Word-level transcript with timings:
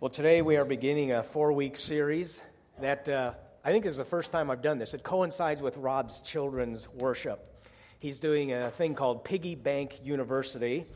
Well, 0.00 0.10
today 0.10 0.42
we 0.42 0.56
are 0.56 0.64
beginning 0.64 1.10
a 1.10 1.24
four 1.24 1.52
week 1.52 1.76
series 1.76 2.40
that 2.80 3.08
uh, 3.08 3.32
I 3.64 3.72
think 3.72 3.84
is 3.84 3.96
the 3.96 4.04
first 4.04 4.30
time 4.30 4.48
I've 4.48 4.62
done 4.62 4.78
this. 4.78 4.94
It 4.94 5.02
coincides 5.02 5.60
with 5.60 5.76
Rob's 5.76 6.22
children's 6.22 6.88
worship. 7.00 7.66
He's 7.98 8.20
doing 8.20 8.52
a 8.52 8.70
thing 8.70 8.94
called 8.94 9.24
Piggy 9.24 9.56
Bank 9.56 9.98
University, 10.04 10.86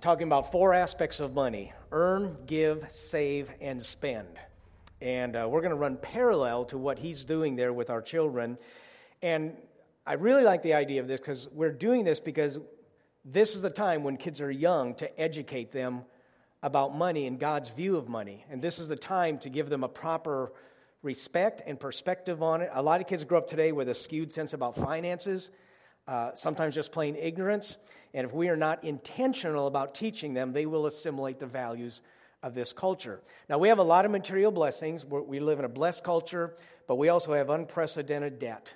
talking 0.00 0.28
about 0.28 0.52
four 0.52 0.74
aspects 0.74 1.18
of 1.18 1.34
money 1.34 1.72
earn, 1.90 2.36
give, 2.46 2.86
save, 2.88 3.50
and 3.60 3.82
spend. 3.82 4.38
And 5.00 5.34
uh, 5.34 5.48
we're 5.50 5.60
going 5.60 5.70
to 5.70 5.76
run 5.76 5.96
parallel 5.96 6.66
to 6.66 6.78
what 6.78 7.00
he's 7.00 7.24
doing 7.24 7.56
there 7.56 7.72
with 7.72 7.90
our 7.90 8.00
children. 8.00 8.58
And 9.22 9.56
I 10.06 10.12
really 10.12 10.44
like 10.44 10.62
the 10.62 10.74
idea 10.74 11.00
of 11.00 11.08
this 11.08 11.18
because 11.18 11.48
we're 11.50 11.72
doing 11.72 12.04
this 12.04 12.20
because 12.20 12.60
this 13.24 13.56
is 13.56 13.62
the 13.62 13.70
time 13.70 14.04
when 14.04 14.16
kids 14.16 14.40
are 14.40 14.52
young 14.52 14.94
to 14.94 15.20
educate 15.20 15.72
them 15.72 16.04
about 16.62 16.96
money 16.96 17.26
and 17.26 17.38
God's 17.38 17.68
view 17.68 17.96
of 17.96 18.08
money. 18.08 18.44
And 18.50 18.60
this 18.62 18.78
is 18.78 18.88
the 18.88 18.96
time 18.96 19.38
to 19.40 19.48
give 19.48 19.68
them 19.68 19.84
a 19.84 19.88
proper 19.88 20.52
respect 21.02 21.62
and 21.66 21.78
perspective 21.78 22.42
on 22.42 22.62
it. 22.62 22.70
A 22.72 22.82
lot 22.82 23.00
of 23.00 23.06
kids 23.06 23.24
grow 23.24 23.38
up 23.38 23.46
today 23.46 23.72
with 23.72 23.88
a 23.88 23.94
skewed 23.94 24.32
sense 24.32 24.52
about 24.52 24.74
finances, 24.74 25.50
uh, 26.08 26.32
sometimes 26.34 26.74
just 26.74 26.92
plain 26.92 27.16
ignorance. 27.16 27.76
And 28.14 28.26
if 28.26 28.32
we 28.32 28.48
are 28.48 28.56
not 28.56 28.82
intentional 28.84 29.66
about 29.66 29.94
teaching 29.94 30.34
them, 30.34 30.52
they 30.52 30.66
will 30.66 30.86
assimilate 30.86 31.38
the 31.38 31.46
values 31.46 32.00
of 32.42 32.54
this 32.54 32.72
culture. 32.72 33.20
Now, 33.48 33.58
we 33.58 33.68
have 33.68 33.78
a 33.78 33.84
lot 33.84 34.04
of 34.04 34.10
material 34.10 34.50
blessings. 34.50 35.04
We 35.04 35.40
live 35.40 35.58
in 35.58 35.64
a 35.64 35.68
blessed 35.68 36.04
culture, 36.04 36.56
but 36.86 36.96
we 36.96 37.08
also 37.08 37.34
have 37.34 37.50
unprecedented 37.50 38.38
debt 38.38 38.74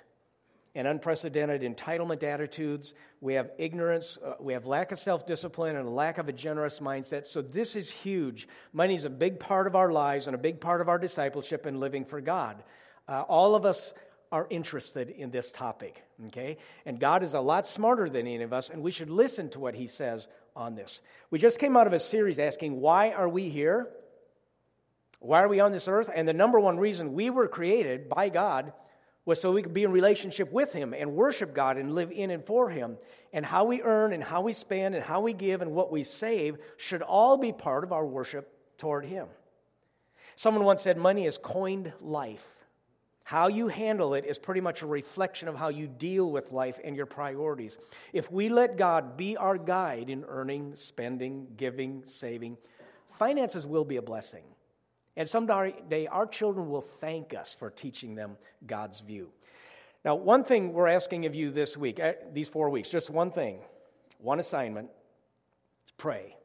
and 0.73 0.87
unprecedented 0.87 1.61
entitlement 1.61 2.23
attitudes. 2.23 2.93
We 3.19 3.33
have 3.33 3.51
ignorance, 3.57 4.17
uh, 4.23 4.35
we 4.39 4.53
have 4.53 4.65
lack 4.65 4.91
of 4.91 4.99
self 4.99 5.25
discipline, 5.25 5.75
and 5.75 5.87
a 5.87 5.91
lack 5.91 6.17
of 6.17 6.29
a 6.29 6.33
generous 6.33 6.79
mindset. 6.79 7.25
So, 7.25 7.41
this 7.41 7.75
is 7.75 7.89
huge. 7.89 8.47
Money 8.73 8.95
is 8.95 9.05
a 9.05 9.09
big 9.09 9.39
part 9.39 9.67
of 9.67 9.75
our 9.75 9.91
lives 9.91 10.27
and 10.27 10.35
a 10.35 10.39
big 10.39 10.61
part 10.61 10.81
of 10.81 10.89
our 10.89 10.97
discipleship 10.97 11.65
and 11.65 11.79
living 11.79 12.05
for 12.05 12.21
God. 12.21 12.63
Uh, 13.07 13.21
all 13.21 13.55
of 13.55 13.65
us 13.65 13.93
are 14.31 14.47
interested 14.49 15.09
in 15.09 15.29
this 15.29 15.51
topic, 15.51 16.01
okay? 16.27 16.57
And 16.85 16.99
God 16.99 17.21
is 17.21 17.33
a 17.33 17.41
lot 17.41 17.67
smarter 17.67 18.09
than 18.09 18.27
any 18.27 18.43
of 18.43 18.53
us, 18.53 18.69
and 18.69 18.81
we 18.81 18.91
should 18.91 19.09
listen 19.09 19.49
to 19.49 19.59
what 19.59 19.75
He 19.75 19.87
says 19.87 20.27
on 20.55 20.75
this. 20.75 21.01
We 21.29 21.39
just 21.39 21.59
came 21.59 21.75
out 21.75 21.87
of 21.87 21.93
a 21.93 21.99
series 21.99 22.39
asking, 22.39 22.79
Why 22.79 23.11
are 23.11 23.27
we 23.27 23.49
here? 23.49 23.89
Why 25.19 25.43
are 25.43 25.47
we 25.47 25.59
on 25.59 25.71
this 25.71 25.87
earth? 25.87 26.09
And 26.13 26.27
the 26.27 26.33
number 26.33 26.59
one 26.59 26.79
reason 26.79 27.13
we 27.13 27.29
were 27.29 27.47
created 27.47 28.09
by 28.09 28.29
God 28.29 28.73
was 29.25 29.39
so 29.39 29.51
we 29.51 29.61
could 29.61 29.73
be 29.73 29.83
in 29.83 29.91
relationship 29.91 30.51
with 30.51 30.73
Him 30.73 30.93
and 30.93 31.13
worship 31.13 31.53
God 31.53 31.77
and 31.77 31.93
live 31.93 32.11
in 32.11 32.31
and 32.31 32.43
for 32.43 32.69
Him. 32.69 32.97
And 33.33 33.45
how 33.45 33.65
we 33.65 33.81
earn 33.81 34.13
and 34.13 34.23
how 34.23 34.41
we 34.41 34.53
spend 34.53 34.95
and 34.95 35.03
how 35.03 35.21
we 35.21 35.33
give 35.33 35.61
and 35.61 35.71
what 35.71 35.91
we 35.91 36.03
save 36.03 36.57
should 36.77 37.01
all 37.01 37.37
be 37.37 37.51
part 37.51 37.83
of 37.83 37.93
our 37.93 38.05
worship 38.05 38.51
toward 38.77 39.05
Him. 39.05 39.27
Someone 40.35 40.63
once 40.63 40.81
said, 40.81 40.97
Money 40.97 41.25
is 41.25 41.37
coined 41.37 41.93
life. 42.01 42.47
How 43.23 43.47
you 43.47 43.67
handle 43.67 44.15
it 44.15 44.25
is 44.25 44.39
pretty 44.39 44.59
much 44.59 44.81
a 44.81 44.87
reflection 44.87 45.47
of 45.47 45.55
how 45.55 45.69
you 45.69 45.87
deal 45.87 46.29
with 46.29 46.51
life 46.51 46.79
and 46.83 46.95
your 46.95 47.05
priorities. 47.05 47.77
If 48.11 48.31
we 48.31 48.49
let 48.49 48.75
God 48.75 49.15
be 49.15 49.37
our 49.37 49.57
guide 49.57 50.09
in 50.09 50.25
earning, 50.27 50.75
spending, 50.75 51.47
giving, 51.55 52.03
saving, 52.03 52.57
finances 53.09 53.65
will 53.65 53.85
be 53.85 53.97
a 53.97 54.01
blessing. 54.01 54.43
And 55.17 55.27
someday 55.27 56.07
our 56.07 56.25
children 56.25 56.69
will 56.69 56.81
thank 56.81 57.33
us 57.33 57.53
for 57.53 57.69
teaching 57.69 58.15
them 58.15 58.37
God's 58.65 59.01
view. 59.01 59.29
Now, 60.03 60.15
one 60.15 60.43
thing 60.43 60.73
we're 60.73 60.87
asking 60.87 61.25
of 61.25 61.35
you 61.35 61.51
this 61.51 61.77
week, 61.77 61.99
eh, 61.99 62.13
these 62.33 62.49
four 62.49 62.69
weeks, 62.69 62.89
just 62.89 63.09
one 63.09 63.31
thing, 63.31 63.59
one 64.17 64.39
assignment, 64.39 64.89
pray. 65.97 66.37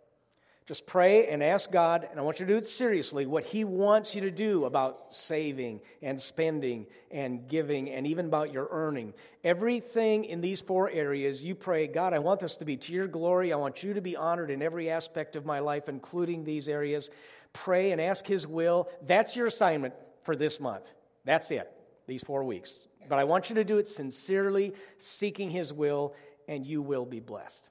Just 0.67 0.85
pray 0.85 1.29
and 1.29 1.45
ask 1.45 1.71
God, 1.71 2.09
and 2.11 2.19
I 2.19 2.25
want 2.25 2.41
you 2.41 2.47
to 2.47 2.53
do 2.53 2.59
it 2.59 2.67
seriously, 2.67 3.25
what 3.25 3.45
He 3.45 3.63
wants 3.63 4.17
you 4.17 4.23
to 4.23 4.33
do 4.33 4.65
about 4.65 5.15
saving 5.15 5.81
and 6.03 6.21
spending 6.21 6.87
and 7.13 7.47
giving 7.47 7.89
and 7.89 8.05
even 8.05 8.27
about 8.27 8.53
your 8.53 8.67
earning. 8.73 9.15
Everything 9.45 10.25
in 10.25 10.41
these 10.41 10.61
four 10.61 10.91
areas, 10.91 11.41
you 11.41 11.55
pray, 11.55 11.87
God, 11.87 12.13
I 12.13 12.19
want 12.19 12.41
this 12.41 12.57
to 12.57 12.65
be 12.65 12.77
to 12.79 12.93
your 12.93 13.07
glory. 13.07 13.53
I 13.53 13.57
want 13.57 13.85
you 13.85 13.95
to 13.95 14.01
be 14.01 14.17
honored 14.17 14.51
in 14.51 14.61
every 14.61 14.91
aspect 14.91 15.37
of 15.37 15.47
my 15.47 15.61
life, 15.61 15.89
including 15.89 16.43
these 16.43 16.69
areas 16.69 17.11
pray 17.57 17.93
and 17.93 18.01
ask 18.01 18.27
His 18.27 18.47
will. 18.47 18.89
That's 19.03 19.35
your 19.37 19.47
assignment 19.47 19.95
for 20.23 20.37
this 20.37 20.61
month. 20.61 20.93
That's 21.25 21.51
it, 21.51 21.71
these 22.07 22.23
four 22.23 22.45
weeks. 22.45 22.75
But 23.09 23.19
I 23.19 23.25
want 23.25 23.49
you 23.49 23.57
to 23.57 23.65
do 23.65 23.79
it 23.79 23.89
sincerely, 23.89 24.75
seeking 24.99 25.51
His 25.51 25.73
will, 25.73 26.15
and 26.49 26.67
you 26.67 26.83
will 26.83 27.05
be 27.05 27.21
blessed. 27.21 27.69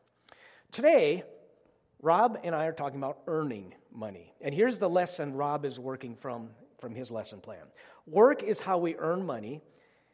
Today, 0.72 1.24
Rob 2.02 2.40
and 2.44 2.54
I 2.54 2.66
are 2.66 2.74
talking 2.74 3.00
about 3.00 3.20
earning 3.28 3.74
money. 3.94 4.34
And 4.42 4.54
here's 4.54 4.80
the 4.80 4.90
lesson 4.90 5.34
Rob 5.34 5.66
is 5.66 5.80
working 5.80 6.16
from 6.16 6.50
from 6.80 6.94
his 6.94 7.10
lesson 7.10 7.40
plan. 7.40 7.64
Work 8.06 8.44
is 8.44 8.62
how 8.62 8.78
we 8.78 8.96
earn 8.98 9.26
money. 9.26 9.64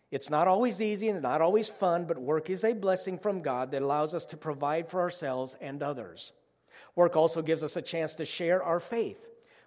It's 0.09 0.29
not 0.29 0.47
always 0.47 0.81
easy 0.81 1.09
and 1.09 1.21
not 1.21 1.41
always 1.41 1.69
fun, 1.69 2.05
but 2.05 2.17
work 2.17 2.49
is 2.49 2.63
a 2.63 2.73
blessing 2.73 3.17
from 3.17 3.41
God 3.41 3.71
that 3.71 3.81
allows 3.81 4.13
us 4.13 4.25
to 4.27 4.37
provide 4.37 4.89
for 4.89 5.01
ourselves 5.01 5.57
and 5.59 5.81
others. 5.83 6.31
Work 6.95 7.15
also 7.15 7.41
gives 7.41 7.63
us 7.63 7.75
a 7.75 7.81
chance 7.81 8.15
to 8.15 8.25
share 8.25 8.63
our 8.63 8.79
faith. 8.79 9.19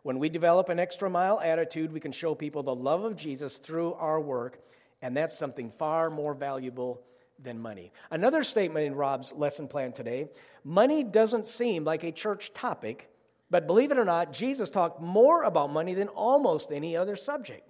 When 0.05 0.19
we 0.19 0.29
develop 0.29 0.69
an 0.69 0.79
extra 0.79 1.09
mile 1.09 1.41
attitude, 1.41 1.91
we 1.91 1.99
can 1.99 2.13
show 2.13 2.35
people 2.35 2.63
the 2.63 2.75
love 2.75 3.05
of 3.05 3.17
Jesus 3.17 3.57
through 3.57 3.95
our 3.95 4.21
work, 4.21 4.61
and 5.01 5.17
that's 5.17 5.37
something 5.37 5.71
far 5.71 6.11
more 6.11 6.35
valuable 6.35 7.01
than 7.43 7.59
money. 7.59 7.91
Another 8.11 8.43
statement 8.43 8.87
in 8.87 8.95
Rob's 8.95 9.33
lesson 9.33 9.67
plan 9.67 9.93
today 9.93 10.29
money 10.63 11.05
doesn't 11.05 11.47
seem 11.47 11.85
like 11.85 12.05
a 12.05 12.13
church 12.13 12.53
topic, 12.53 13.11
but 13.49 13.67
believe 13.67 13.93
it 13.93 13.99
or 13.99 14.05
not, 14.05 14.31
Jesus 14.31 14.69
talked 14.69 15.01
more 15.01 15.45
about 15.45 15.73
money 15.73 15.95
than 15.95 16.09
almost 16.09 16.71
any 16.71 16.99
other 16.99 17.17
subject. 17.17 17.67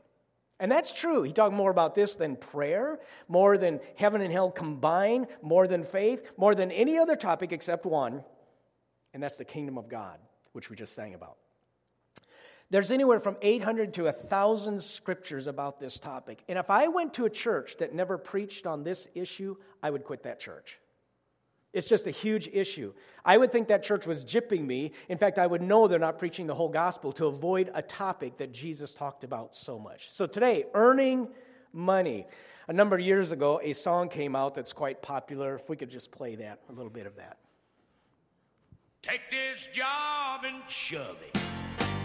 And 0.59 0.72
that's 0.72 0.93
true. 0.93 1.22
He 1.22 1.33
talked 1.33 1.55
more 1.55 1.71
about 1.71 1.95
this 1.95 2.16
than 2.16 2.34
prayer, 2.34 2.99
more 3.28 3.56
than 3.56 3.78
heaven 3.95 4.21
and 4.21 4.33
hell 4.33 4.51
combined, 4.51 5.28
more 5.41 5.69
than 5.69 5.84
faith, 5.84 6.33
more 6.37 6.56
than 6.56 6.72
any 6.72 6.99
other 6.99 7.15
topic 7.15 7.53
except 7.53 7.87
one, 7.87 8.25
and 9.12 9.22
that's 9.22 9.37
the 9.37 9.45
kingdom 9.45 9.78
of 9.78 9.89
God, 9.89 10.19
which 10.51 10.69
we 10.69 10.75
just 10.75 10.97
sang 10.97 11.15
about. 11.15 11.37
There's 12.70 12.91
anywhere 12.91 13.20
from 13.20 13.36
800 13.41 13.94
to 13.94 14.04
1,000 14.04 14.82
scriptures 14.82 15.47
about 15.47 15.78
this 15.78 15.98
topic. 15.98 16.42
And 16.48 16.58
if 16.58 16.70
I 16.70 16.88
went 16.88 17.14
to 17.14 17.25
a 17.25 17.30
church 17.30 17.76
that 17.78 17.94
never 17.94 18.19
preached 18.19 18.66
on 18.66 18.82
this 18.82 19.06
issue, 19.14 19.56
I 19.82 19.91
would 19.91 20.04
quit 20.04 20.22
that 20.25 20.41
church. 20.41 20.78
It's 21.74 21.88
just 21.88 22.06
a 22.06 22.10
huge 22.10 22.48
issue. 22.53 22.94
I 23.24 23.36
would 23.36 23.50
think 23.50 23.69
that 23.69 23.82
church 23.82 24.06
was 24.06 24.24
jipping 24.24 24.64
me. 24.64 24.92
In 25.08 25.19
fact, 25.19 25.38
I 25.38 25.47
would 25.47 25.60
know 25.60 25.88
they're 25.88 25.98
not 25.98 26.20
preaching 26.20 26.47
the 26.47 26.54
whole 26.54 26.69
gospel 26.69 27.12
to 27.12 27.26
avoid 27.26 27.70
a 27.74 27.82
topic 27.82 28.36
that 28.38 28.53
Jesus 28.53 28.94
talked 28.94 29.24
about 29.24 29.56
so 29.56 29.78
much. 29.78 30.10
So 30.10 30.26
today, 30.26 30.66
earning 30.72 31.28
money. 31.72 32.26
A 32.69 32.72
number 32.72 32.97
of 32.97 33.03
years 33.03 33.32
ago, 33.32 33.60
a 33.62 33.72
song 33.72 34.08
came 34.08 34.36
out 34.36 34.54
that's 34.54 34.72
quite 34.72 35.03
popular. 35.03 35.56
If 35.56 35.69
we 35.69 35.76
could 35.76 35.91
just 35.91 36.12
play 36.12 36.36
that, 36.36 36.60
a 36.70 36.72
little 36.72 36.91
bit 36.91 37.06
of 37.06 37.16
that. 37.16 37.38
Take 39.03 39.28
this 39.30 39.69
job 39.72 40.44
and 40.44 40.62
shove 40.69 41.19
it. 41.22 41.38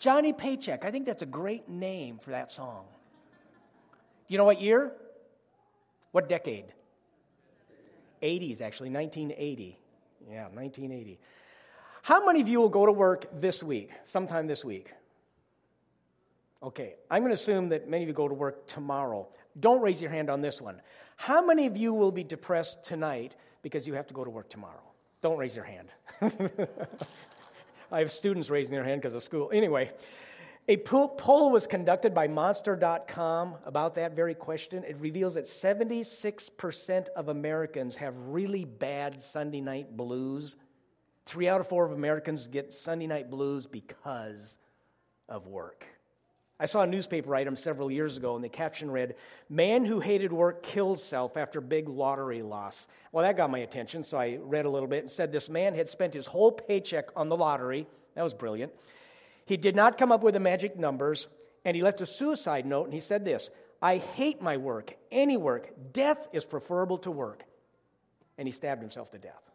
Johnny 0.00 0.32
Paycheck. 0.32 0.84
I 0.84 0.90
think 0.90 1.06
that's 1.06 1.22
a 1.22 1.26
great 1.26 1.68
name 1.68 2.18
for 2.18 2.30
that 2.30 2.50
song. 2.50 2.84
Do 4.26 4.34
you 4.34 4.38
know 4.38 4.44
what 4.44 4.60
year? 4.60 4.92
What 6.12 6.28
decade? 6.28 6.64
80s, 8.22 8.62
actually, 8.62 8.90
1980. 8.90 9.78
Yeah, 10.28 10.44
1980. 10.44 11.20
How 12.02 12.24
many 12.24 12.40
of 12.40 12.48
you 12.48 12.60
will 12.60 12.70
go 12.70 12.86
to 12.86 12.92
work 12.92 13.26
this 13.40 13.62
week, 13.62 13.90
sometime 14.04 14.46
this 14.46 14.64
week? 14.64 14.90
Okay, 16.62 16.94
I'm 17.10 17.22
going 17.22 17.30
to 17.30 17.34
assume 17.34 17.68
that 17.68 17.88
many 17.88 18.02
of 18.02 18.08
you 18.08 18.14
go 18.14 18.28
to 18.28 18.34
work 18.34 18.66
tomorrow. 18.66 19.28
Don't 19.58 19.80
raise 19.80 20.00
your 20.00 20.10
hand 20.10 20.30
on 20.30 20.40
this 20.40 20.60
one. 20.60 20.80
How 21.16 21.44
many 21.44 21.66
of 21.66 21.76
you 21.76 21.92
will 21.92 22.12
be 22.12 22.24
depressed 22.24 22.84
tonight 22.84 23.36
because 23.62 23.86
you 23.86 23.94
have 23.94 24.06
to 24.06 24.14
go 24.14 24.24
to 24.24 24.30
work 24.30 24.48
tomorrow? 24.48 24.82
Don't 25.20 25.36
raise 25.36 25.54
your 25.54 25.64
hand. 25.64 25.88
I 27.90 27.98
have 27.98 28.10
students 28.10 28.50
raising 28.50 28.74
their 28.74 28.84
hand 28.84 29.00
because 29.00 29.14
of 29.14 29.22
school. 29.22 29.50
Anyway, 29.52 29.90
a 30.68 30.76
poll 30.76 31.50
was 31.50 31.66
conducted 31.66 32.14
by 32.14 32.28
Monster.com 32.28 33.56
about 33.64 33.94
that 33.96 34.14
very 34.14 34.34
question. 34.34 34.84
It 34.84 34.96
reveals 35.00 35.34
that 35.34 35.44
76% 35.44 37.08
of 37.16 37.28
Americans 37.28 37.96
have 37.96 38.14
really 38.16 38.64
bad 38.64 39.20
Sunday 39.20 39.60
night 39.60 39.96
blues. 39.96 40.56
Three 41.26 41.48
out 41.48 41.60
of 41.60 41.66
four 41.66 41.84
of 41.84 41.92
Americans 41.92 42.46
get 42.46 42.72
Sunday 42.74 43.06
night 43.06 43.30
blues 43.30 43.66
because 43.66 44.58
of 45.28 45.48
work. 45.48 45.84
I 46.60 46.66
saw 46.66 46.82
a 46.82 46.86
newspaper 46.86 47.34
item 47.34 47.56
several 47.56 47.90
years 47.90 48.18
ago, 48.18 48.34
and 48.34 48.44
the 48.44 48.48
caption 48.50 48.90
read, 48.90 49.14
Man 49.48 49.82
who 49.86 49.98
hated 49.98 50.30
work 50.30 50.62
kills 50.62 51.02
self 51.02 51.38
after 51.38 51.62
big 51.62 51.88
lottery 51.88 52.42
loss. 52.42 52.86
Well, 53.12 53.24
that 53.24 53.38
got 53.38 53.50
my 53.50 53.60
attention, 53.60 54.02
so 54.02 54.18
I 54.18 54.38
read 54.42 54.66
a 54.66 54.70
little 54.70 54.86
bit 54.86 54.98
and 54.98 55.10
said 55.10 55.32
this 55.32 55.48
man 55.48 55.74
had 55.74 55.88
spent 55.88 56.12
his 56.12 56.26
whole 56.26 56.52
paycheck 56.52 57.06
on 57.16 57.30
the 57.30 57.36
lottery. 57.36 57.86
That 58.14 58.22
was 58.22 58.34
brilliant. 58.34 58.72
He 59.46 59.56
did 59.56 59.74
not 59.74 59.96
come 59.96 60.12
up 60.12 60.22
with 60.22 60.34
the 60.34 60.40
magic 60.40 60.78
numbers, 60.78 61.28
and 61.64 61.74
he 61.74 61.82
left 61.82 62.02
a 62.02 62.06
suicide 62.06 62.66
note, 62.66 62.84
and 62.84 62.92
he 62.92 63.00
said 63.00 63.24
this 63.24 63.48
I 63.80 63.96
hate 63.96 64.42
my 64.42 64.58
work, 64.58 64.94
any 65.10 65.38
work. 65.38 65.70
Death 65.94 66.28
is 66.30 66.44
preferable 66.44 66.98
to 66.98 67.10
work. 67.10 67.42
And 68.36 68.46
he 68.46 68.52
stabbed 68.52 68.82
himself 68.82 69.10
to 69.12 69.18
death. 69.18 69.50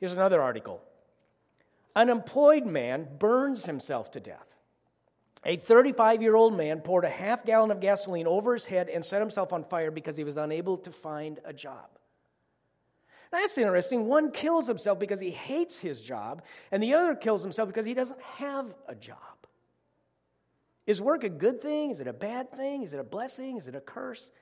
Here's 0.00 0.12
another 0.14 0.42
article 0.42 0.82
Unemployed 1.94 2.66
man 2.66 3.06
burns 3.20 3.66
himself 3.66 4.10
to 4.10 4.20
death. 4.20 4.55
A 5.46 5.54
35 5.54 6.22
year 6.22 6.34
old 6.34 6.56
man 6.56 6.80
poured 6.80 7.04
a 7.04 7.08
half 7.08 7.46
gallon 7.46 7.70
of 7.70 7.78
gasoline 7.78 8.26
over 8.26 8.52
his 8.52 8.66
head 8.66 8.88
and 8.88 9.04
set 9.04 9.20
himself 9.20 9.52
on 9.52 9.62
fire 9.62 9.92
because 9.92 10.16
he 10.16 10.24
was 10.24 10.36
unable 10.36 10.76
to 10.78 10.90
find 10.90 11.38
a 11.44 11.52
job. 11.52 11.88
Now, 13.32 13.38
that's 13.38 13.56
interesting. 13.56 14.06
One 14.06 14.32
kills 14.32 14.66
himself 14.66 14.98
because 14.98 15.20
he 15.20 15.30
hates 15.30 15.78
his 15.78 16.02
job, 16.02 16.42
and 16.72 16.82
the 16.82 16.94
other 16.94 17.14
kills 17.14 17.44
himself 17.44 17.68
because 17.68 17.86
he 17.86 17.94
doesn't 17.94 18.20
have 18.20 18.74
a 18.88 18.94
job. 18.96 19.18
Is 20.84 21.00
work 21.00 21.22
a 21.22 21.28
good 21.28 21.60
thing? 21.60 21.90
Is 21.90 22.00
it 22.00 22.08
a 22.08 22.12
bad 22.12 22.50
thing? 22.50 22.82
Is 22.82 22.92
it 22.92 22.98
a 22.98 23.04
blessing? 23.04 23.56
Is 23.56 23.68
it 23.68 23.76
a 23.76 23.80
curse? 23.80 24.32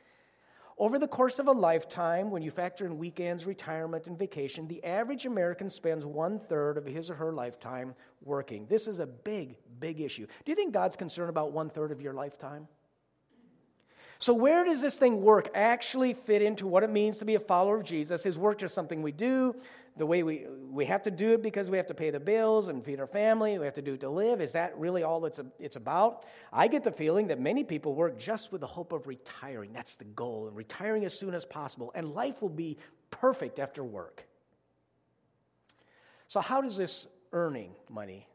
Over 0.76 0.98
the 0.98 1.06
course 1.06 1.38
of 1.38 1.46
a 1.46 1.52
lifetime, 1.52 2.30
when 2.32 2.42
you 2.42 2.50
factor 2.50 2.84
in 2.84 2.98
weekends, 2.98 3.46
retirement, 3.46 4.08
and 4.08 4.18
vacation, 4.18 4.66
the 4.66 4.82
average 4.84 5.24
American 5.24 5.70
spends 5.70 6.04
one 6.04 6.40
third 6.40 6.76
of 6.76 6.84
his 6.84 7.10
or 7.10 7.14
her 7.14 7.32
lifetime 7.32 7.94
working. 8.22 8.66
This 8.66 8.88
is 8.88 8.98
a 8.98 9.06
big, 9.06 9.56
big 9.78 10.00
issue. 10.00 10.26
Do 10.44 10.50
you 10.50 10.56
think 10.56 10.74
God's 10.74 10.96
concerned 10.96 11.30
about 11.30 11.52
one 11.52 11.70
third 11.70 11.92
of 11.92 12.00
your 12.00 12.12
lifetime? 12.12 12.66
So, 14.18 14.32
where 14.32 14.64
does 14.64 14.80
this 14.80 14.96
thing 14.96 15.22
work 15.22 15.48
actually 15.54 16.14
fit 16.14 16.42
into 16.42 16.66
what 16.66 16.82
it 16.82 16.90
means 16.90 17.18
to 17.18 17.24
be 17.24 17.34
a 17.34 17.40
follower 17.40 17.76
of 17.76 17.84
Jesus? 17.84 18.26
Is 18.26 18.38
work 18.38 18.58
just 18.58 18.74
something 18.74 19.02
we 19.02 19.12
do? 19.12 19.54
The 19.96 20.06
way 20.06 20.22
we, 20.24 20.46
we 20.70 20.86
have 20.86 21.04
to 21.04 21.10
do 21.10 21.34
it 21.34 21.42
because 21.42 21.70
we 21.70 21.76
have 21.76 21.86
to 21.86 21.94
pay 21.94 22.10
the 22.10 22.18
bills 22.18 22.68
and 22.68 22.84
feed 22.84 22.98
our 22.98 23.06
family, 23.06 23.58
we 23.58 23.64
have 23.64 23.74
to 23.74 23.82
do 23.82 23.94
it 23.94 24.00
to 24.00 24.08
live. 24.08 24.40
Is 24.40 24.52
that 24.52 24.76
really 24.76 25.04
all 25.04 25.24
it's, 25.24 25.38
it's 25.60 25.76
about? 25.76 26.24
I 26.52 26.66
get 26.66 26.82
the 26.82 26.90
feeling 26.90 27.28
that 27.28 27.38
many 27.38 27.62
people 27.62 27.94
work 27.94 28.18
just 28.18 28.50
with 28.50 28.60
the 28.60 28.66
hope 28.66 28.92
of 28.92 29.06
retiring. 29.06 29.72
That's 29.72 29.96
the 29.96 30.04
goal, 30.04 30.48
and 30.48 30.56
retiring 30.56 31.04
as 31.04 31.16
soon 31.16 31.32
as 31.32 31.44
possible. 31.44 31.92
And 31.94 32.12
life 32.12 32.42
will 32.42 32.48
be 32.48 32.76
perfect 33.12 33.60
after 33.60 33.84
work. 33.84 34.26
So, 36.26 36.40
how 36.40 36.60
does 36.60 36.76
this 36.76 37.06
earning 37.32 37.70
money 37.88 38.26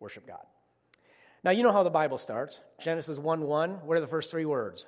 worship 0.00 0.26
God? 0.26 0.44
Now, 1.44 1.50
you 1.50 1.62
know 1.62 1.72
how 1.72 1.82
the 1.82 1.90
Bible 1.90 2.18
starts 2.18 2.60
Genesis 2.80 3.18
1 3.18 3.42
1. 3.42 3.70
What 3.86 3.96
are 3.96 4.00
the 4.00 4.06
first 4.06 4.30
three 4.30 4.46
words? 4.46 4.86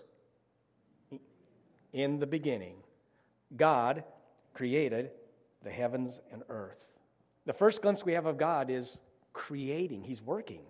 In 1.97 2.19
the 2.19 2.27
beginning, 2.27 2.75
God 3.57 4.05
created 4.53 5.13
the 5.65 5.71
heavens 5.71 6.21
and 6.31 6.43
earth. 6.51 6.93
The 7.47 7.55
first 7.55 7.81
glimpse 7.81 8.05
we 8.05 8.13
have 8.13 8.27
of 8.27 8.37
God 8.37 8.69
is 8.69 9.01
creating, 9.33 10.03
He's 10.03 10.21
working. 10.21 10.61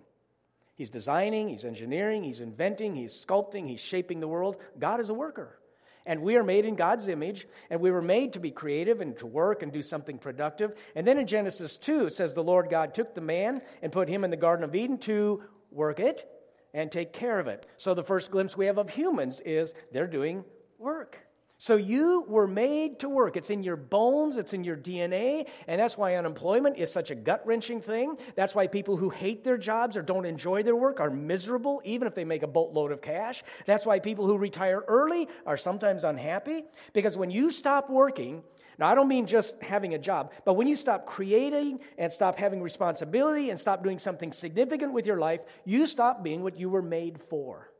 He's 0.75 0.89
designing, 0.89 1.49
He's 1.49 1.65
engineering, 1.65 2.23
He's 2.23 2.39
inventing, 2.39 2.95
He's 2.95 3.11
sculpting, 3.11 3.67
He's 3.67 3.81
shaping 3.81 4.21
the 4.21 4.27
world. 4.29 4.55
God 4.79 5.01
is 5.01 5.09
a 5.09 5.13
worker. 5.13 5.59
And 6.05 6.21
we 6.21 6.37
are 6.37 6.45
made 6.45 6.63
in 6.63 6.77
God's 6.77 7.09
image, 7.09 7.45
and 7.69 7.81
we 7.81 7.91
were 7.91 8.01
made 8.01 8.31
to 8.31 8.39
be 8.39 8.49
creative 8.49 9.01
and 9.01 9.17
to 9.17 9.27
work 9.27 9.63
and 9.63 9.73
do 9.73 9.81
something 9.81 10.17
productive. 10.19 10.75
And 10.95 11.05
then 11.05 11.17
in 11.17 11.27
Genesis 11.27 11.77
2, 11.77 12.05
it 12.05 12.13
says, 12.13 12.35
The 12.35 12.41
Lord 12.41 12.69
God 12.69 12.93
took 12.93 13.13
the 13.13 13.19
man 13.19 13.61
and 13.81 13.91
put 13.91 14.07
him 14.07 14.23
in 14.23 14.31
the 14.31 14.37
Garden 14.37 14.63
of 14.63 14.73
Eden 14.73 14.97
to 14.99 15.43
work 15.71 15.99
it 15.99 16.25
and 16.73 16.89
take 16.89 17.11
care 17.11 17.37
of 17.37 17.47
it. 17.47 17.65
So 17.75 17.93
the 17.93 18.01
first 18.01 18.31
glimpse 18.31 18.55
we 18.55 18.67
have 18.67 18.77
of 18.77 18.91
humans 18.91 19.41
is 19.41 19.73
they're 19.91 20.07
doing 20.07 20.45
work. 20.79 21.19
So 21.59 21.75
you 21.75 22.23
were 22.27 22.47
made 22.47 22.99
to 22.99 23.09
work. 23.09 23.35
It's 23.35 23.49
in 23.49 23.63
your 23.63 23.77
bones, 23.77 24.37
it's 24.37 24.53
in 24.53 24.63
your 24.63 24.77
DNA, 24.77 25.47
and 25.67 25.81
that's 25.81 25.97
why 25.97 26.15
unemployment 26.15 26.77
is 26.77 26.91
such 26.91 27.09
a 27.09 27.15
gut 27.15 27.41
wrenching 27.47 27.81
thing. 27.81 28.17
That's 28.35 28.53
why 28.53 28.67
people 28.67 28.95
who 28.95 29.09
hate 29.09 29.43
their 29.43 29.57
jobs 29.57 29.97
or 29.97 30.03
don't 30.03 30.25
enjoy 30.25 30.61
their 30.61 30.75
work 30.75 30.99
are 30.99 31.09
miserable, 31.09 31.81
even 31.83 32.07
if 32.07 32.13
they 32.13 32.25
make 32.25 32.43
a 32.43 32.47
boatload 32.47 32.91
of 32.91 33.01
cash. 33.01 33.43
That's 33.65 33.87
why 33.87 33.99
people 33.99 34.27
who 34.27 34.37
retire 34.37 34.83
early 34.87 35.27
are 35.47 35.57
sometimes 35.57 36.03
unhappy, 36.03 36.63
because 36.93 37.17
when 37.17 37.31
you 37.31 37.49
stop 37.49 37.89
working, 37.89 38.43
now, 38.79 38.87
I 38.87 38.93
don't 38.93 39.07
mean 39.07 39.25
just 39.25 39.59
having 39.63 39.95
a 39.95 39.97
job, 39.97 40.31
but 40.45 40.53
when 40.53 40.67
you 40.67 40.75
stop 40.75 41.07
creating 41.07 41.79
and 41.97 42.11
stop 42.11 42.37
having 42.37 42.61
responsibility 42.61 43.49
and 43.49 43.59
stop 43.59 43.83
doing 43.83 43.97
something 43.97 44.31
significant 44.31 44.93
with 44.93 45.07
your 45.07 45.17
life, 45.17 45.41
you 45.65 45.87
stop 45.87 46.23
being 46.23 46.43
what 46.43 46.59
you 46.59 46.69
were 46.69 46.83
made 46.83 47.19
for. 47.19 47.71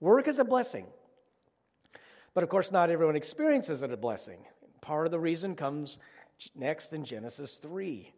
Work 0.00 0.26
is 0.26 0.40
a 0.40 0.44
blessing. 0.44 0.86
But 2.34 2.44
of 2.44 2.50
course, 2.50 2.70
not 2.70 2.90
everyone 2.90 3.16
experiences 3.16 3.82
it 3.82 3.92
a 3.92 3.96
blessing. 3.96 4.38
Part 4.80 5.06
of 5.06 5.10
the 5.10 5.18
reason 5.18 5.56
comes 5.56 5.98
next 6.54 6.92
in 6.92 7.04
Genesis 7.04 7.56
3. 7.56 8.12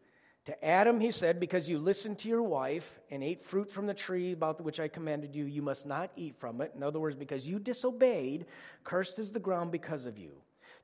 To 0.46 0.64
Adam, 0.64 0.98
he 0.98 1.12
said, 1.12 1.38
Because 1.38 1.68
you 1.68 1.78
listened 1.78 2.18
to 2.18 2.28
your 2.28 2.42
wife 2.42 3.00
and 3.10 3.22
ate 3.22 3.44
fruit 3.44 3.70
from 3.70 3.86
the 3.86 3.94
tree 3.94 4.32
about 4.32 4.60
which 4.60 4.80
I 4.80 4.88
commanded 4.88 5.36
you, 5.36 5.44
you 5.44 5.62
must 5.62 5.86
not 5.86 6.10
eat 6.16 6.36
from 6.36 6.60
it. 6.60 6.72
In 6.74 6.82
other 6.82 6.98
words, 6.98 7.16
because 7.16 7.46
you 7.46 7.58
disobeyed, 7.58 8.46
cursed 8.82 9.18
is 9.18 9.30
the 9.30 9.38
ground 9.38 9.70
because 9.70 10.04
of 10.04 10.18
you. 10.18 10.32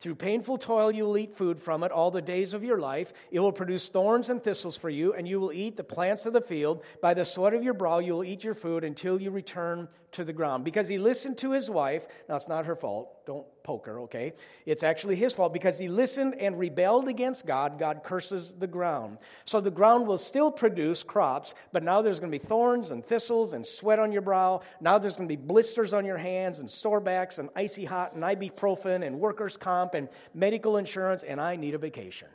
Through 0.01 0.15
painful 0.15 0.59
toil, 0.59 0.93
you 0.93 1.05
will 1.05 1.19
eat 1.19 1.37
food 1.37 1.59
from 1.59 1.83
it 1.83 1.91
all 1.91 2.13
the 2.13 2.23
days 2.23 2.55
of 2.55 2.63
your 2.63 2.79
life. 2.79 3.13
It 3.33 3.41
will 3.41 3.51
produce 3.51 3.89
thorns 3.89 4.31
and 4.31 4.43
thistles 4.43 4.77
for 4.77 4.89
you, 4.89 5.13
and 5.13 5.27
you 5.27 5.41
will 5.41 5.53
eat 5.53 5.77
the 5.77 5.83
plants 5.83 6.25
of 6.25 6.33
the 6.33 6.41
field. 6.41 6.85
By 7.03 7.15
the 7.15 7.25
sweat 7.25 7.53
of 7.53 7.65
your 7.65 7.75
brow, 7.75 7.99
you 7.99 8.13
will 8.13 8.25
eat 8.25 8.45
your 8.45 8.55
food 8.55 8.85
until 8.85 9.21
you 9.21 9.33
return 9.33 9.89
to 10.13 10.25
the 10.25 10.33
ground. 10.33 10.65
Because 10.65 10.87
he 10.87 10.99
listened 10.99 11.39
to 11.39 11.51
his 11.51 11.69
wife. 11.69 12.07
Now, 12.29 12.37
it's 12.37 12.47
not 12.47 12.67
her 12.67 12.77
fault. 12.77 13.27
Don't 13.27 13.47
poke 13.69 13.85
her, 13.85 14.01
okay? 14.01 14.33
It's 14.65 14.83
actually 14.83 15.17
his 15.17 15.35
fault. 15.35 15.53
Because 15.53 15.79
he 15.79 15.89
listened 15.89 16.37
and 16.41 16.59
rebelled 16.59 17.07
against 17.07 17.45
God, 17.45 17.79
God 17.79 18.01
curses 18.03 18.55
the 18.59 18.67
ground. 18.67 19.19
So 19.45 19.61
the 19.61 19.71
ground 19.71 20.07
will 20.07 20.17
still 20.17 20.51
produce 20.51 21.03
crops, 21.03 21.53
but 21.71 21.83
now 21.83 22.01
there's 22.01 22.19
going 22.19 22.33
to 22.33 22.39
be 22.39 22.43
thorns 22.43 22.93
and 22.93 23.05
thistles 23.05 23.53
and 23.53 23.67
sweat 23.67 23.99
on 23.99 24.11
your 24.11 24.23
brow. 24.23 24.63
Now 24.81 24.97
there's 24.97 25.13
going 25.13 25.29
to 25.29 25.37
be 25.37 25.41
blisters 25.41 25.93
on 25.93 26.07
your 26.07 26.17
hands 26.17 26.61
and 26.61 26.71
sore 26.71 26.99
backs 26.99 27.39
and 27.39 27.51
icy 27.55 27.85
hot 27.85 28.15
and 28.15 28.25
ibuprofen 28.25 29.07
and 29.07 29.21
workers' 29.21 29.59
comp 29.59 29.93
and 29.93 30.09
medical 30.33 30.79
insurance, 30.79 31.23
and 31.23 31.39
I 31.39 31.57
need 31.57 31.75
a 31.75 31.79
vacation. 31.79 32.29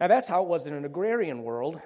Now, 0.00 0.06
that's 0.08 0.26
how 0.26 0.42
it 0.42 0.48
was 0.48 0.66
in 0.66 0.72
an 0.72 0.86
agrarian 0.86 1.42
world. 1.42 1.78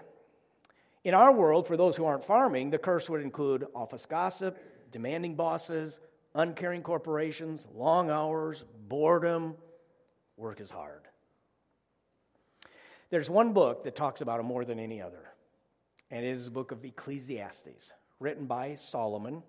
In 1.02 1.14
our 1.14 1.32
world, 1.32 1.66
for 1.66 1.76
those 1.76 1.96
who 1.96 2.04
aren't 2.04 2.22
farming, 2.22 2.70
the 2.70 2.78
curse 2.78 3.10
would 3.10 3.20
include 3.20 3.66
office 3.74 4.06
gossip, 4.06 4.58
demanding 4.92 5.34
bosses, 5.34 5.98
uncaring 6.34 6.82
corporations, 6.82 7.66
long 7.74 8.10
hours, 8.10 8.64
boredom. 8.88 9.54
Work 10.36 10.60
is 10.60 10.70
hard. 10.70 11.02
There's 13.10 13.28
one 13.28 13.52
book 13.52 13.82
that 13.82 13.96
talks 13.96 14.20
about 14.20 14.40
it 14.40 14.44
more 14.44 14.64
than 14.64 14.78
any 14.78 15.02
other, 15.02 15.28
and 16.10 16.24
it 16.24 16.28
is 16.28 16.44
the 16.44 16.50
book 16.50 16.70
of 16.70 16.84
Ecclesiastes, 16.84 17.92
written 18.20 18.46
by 18.46 18.76
Solomon, 18.76 19.42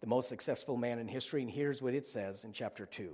the 0.00 0.06
most 0.06 0.28
successful 0.28 0.76
man 0.76 0.98
in 0.98 1.06
history. 1.06 1.42
And 1.42 1.50
here's 1.50 1.82
what 1.82 1.94
it 1.94 2.06
says 2.06 2.44
in 2.44 2.52
chapter 2.52 2.86
2 2.86 3.10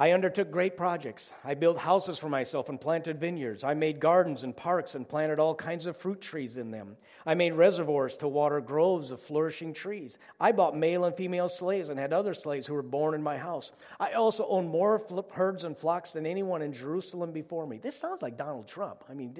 I 0.00 0.12
undertook 0.12 0.50
great 0.50 0.78
projects. 0.78 1.34
I 1.44 1.52
built 1.52 1.76
houses 1.76 2.18
for 2.18 2.30
myself 2.30 2.70
and 2.70 2.80
planted 2.80 3.20
vineyards. 3.20 3.64
I 3.64 3.74
made 3.74 4.00
gardens 4.00 4.44
and 4.44 4.56
parks 4.56 4.94
and 4.94 5.06
planted 5.06 5.38
all 5.38 5.54
kinds 5.54 5.84
of 5.84 5.94
fruit 5.94 6.22
trees 6.22 6.56
in 6.56 6.70
them. 6.70 6.96
I 7.26 7.34
made 7.34 7.52
reservoirs 7.52 8.16
to 8.16 8.28
water 8.28 8.62
groves 8.62 9.10
of 9.10 9.20
flourishing 9.20 9.74
trees. 9.74 10.16
I 10.40 10.52
bought 10.52 10.74
male 10.74 11.04
and 11.04 11.14
female 11.14 11.50
slaves 11.50 11.90
and 11.90 12.00
had 12.00 12.14
other 12.14 12.32
slaves 12.32 12.66
who 12.66 12.72
were 12.72 12.82
born 12.82 13.12
in 13.12 13.22
my 13.22 13.36
house. 13.36 13.72
I 14.00 14.12
also 14.12 14.46
owned 14.48 14.70
more 14.70 15.04
herds 15.32 15.64
and 15.64 15.76
flocks 15.76 16.12
than 16.12 16.24
anyone 16.24 16.62
in 16.62 16.72
Jerusalem 16.72 17.32
before 17.32 17.66
me. 17.66 17.76
This 17.76 17.94
sounds 17.94 18.22
like 18.22 18.38
Donald 18.38 18.68
Trump. 18.68 19.04
I 19.10 19.12
mean, 19.12 19.36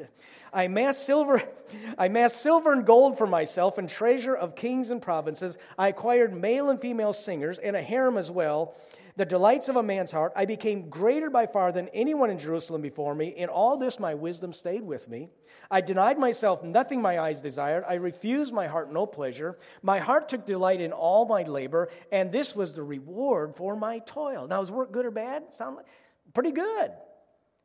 I 0.52 0.64
amassed 0.64 1.06
silver, 1.06 1.42
I 1.96 2.04
amassed 2.04 2.42
silver 2.42 2.70
and 2.70 2.84
gold 2.84 3.16
for 3.16 3.26
myself 3.26 3.78
and 3.78 3.88
treasure 3.88 4.36
of 4.36 4.56
kings 4.56 4.90
and 4.90 5.00
provinces. 5.00 5.56
I 5.78 5.88
acquired 5.88 6.38
male 6.38 6.68
and 6.68 6.78
female 6.78 7.14
singers 7.14 7.58
and 7.58 7.74
a 7.74 7.82
harem 7.82 8.18
as 8.18 8.30
well 8.30 8.74
the 9.16 9.24
delights 9.24 9.68
of 9.68 9.76
a 9.76 9.82
man's 9.82 10.12
heart. 10.12 10.32
I 10.36 10.44
became 10.44 10.88
greater 10.88 11.30
by 11.30 11.46
far 11.46 11.72
than 11.72 11.88
anyone 11.88 12.30
in 12.30 12.38
Jerusalem 12.38 12.82
before 12.82 13.14
me. 13.14 13.28
In 13.28 13.48
all 13.48 13.76
this, 13.76 13.98
my 13.98 14.14
wisdom 14.14 14.52
stayed 14.52 14.82
with 14.82 15.08
me. 15.08 15.30
I 15.70 15.80
denied 15.80 16.18
myself 16.18 16.62
nothing 16.62 17.00
my 17.00 17.20
eyes 17.20 17.40
desired. 17.40 17.84
I 17.88 17.94
refused 17.94 18.52
my 18.52 18.66
heart 18.66 18.92
no 18.92 19.06
pleasure. 19.06 19.58
My 19.82 19.98
heart 19.98 20.28
took 20.28 20.44
delight 20.46 20.80
in 20.80 20.92
all 20.92 21.26
my 21.26 21.42
labor, 21.42 21.90
and 22.10 22.32
this 22.32 22.56
was 22.56 22.72
the 22.72 22.82
reward 22.82 23.56
for 23.56 23.76
my 23.76 24.00
toil. 24.00 24.46
Now, 24.48 24.62
is 24.62 24.70
work 24.70 24.92
good 24.92 25.06
or 25.06 25.10
bad? 25.10 25.54
Sound 25.54 25.76
like 25.76 25.86
pretty 26.34 26.52
good. 26.52 26.92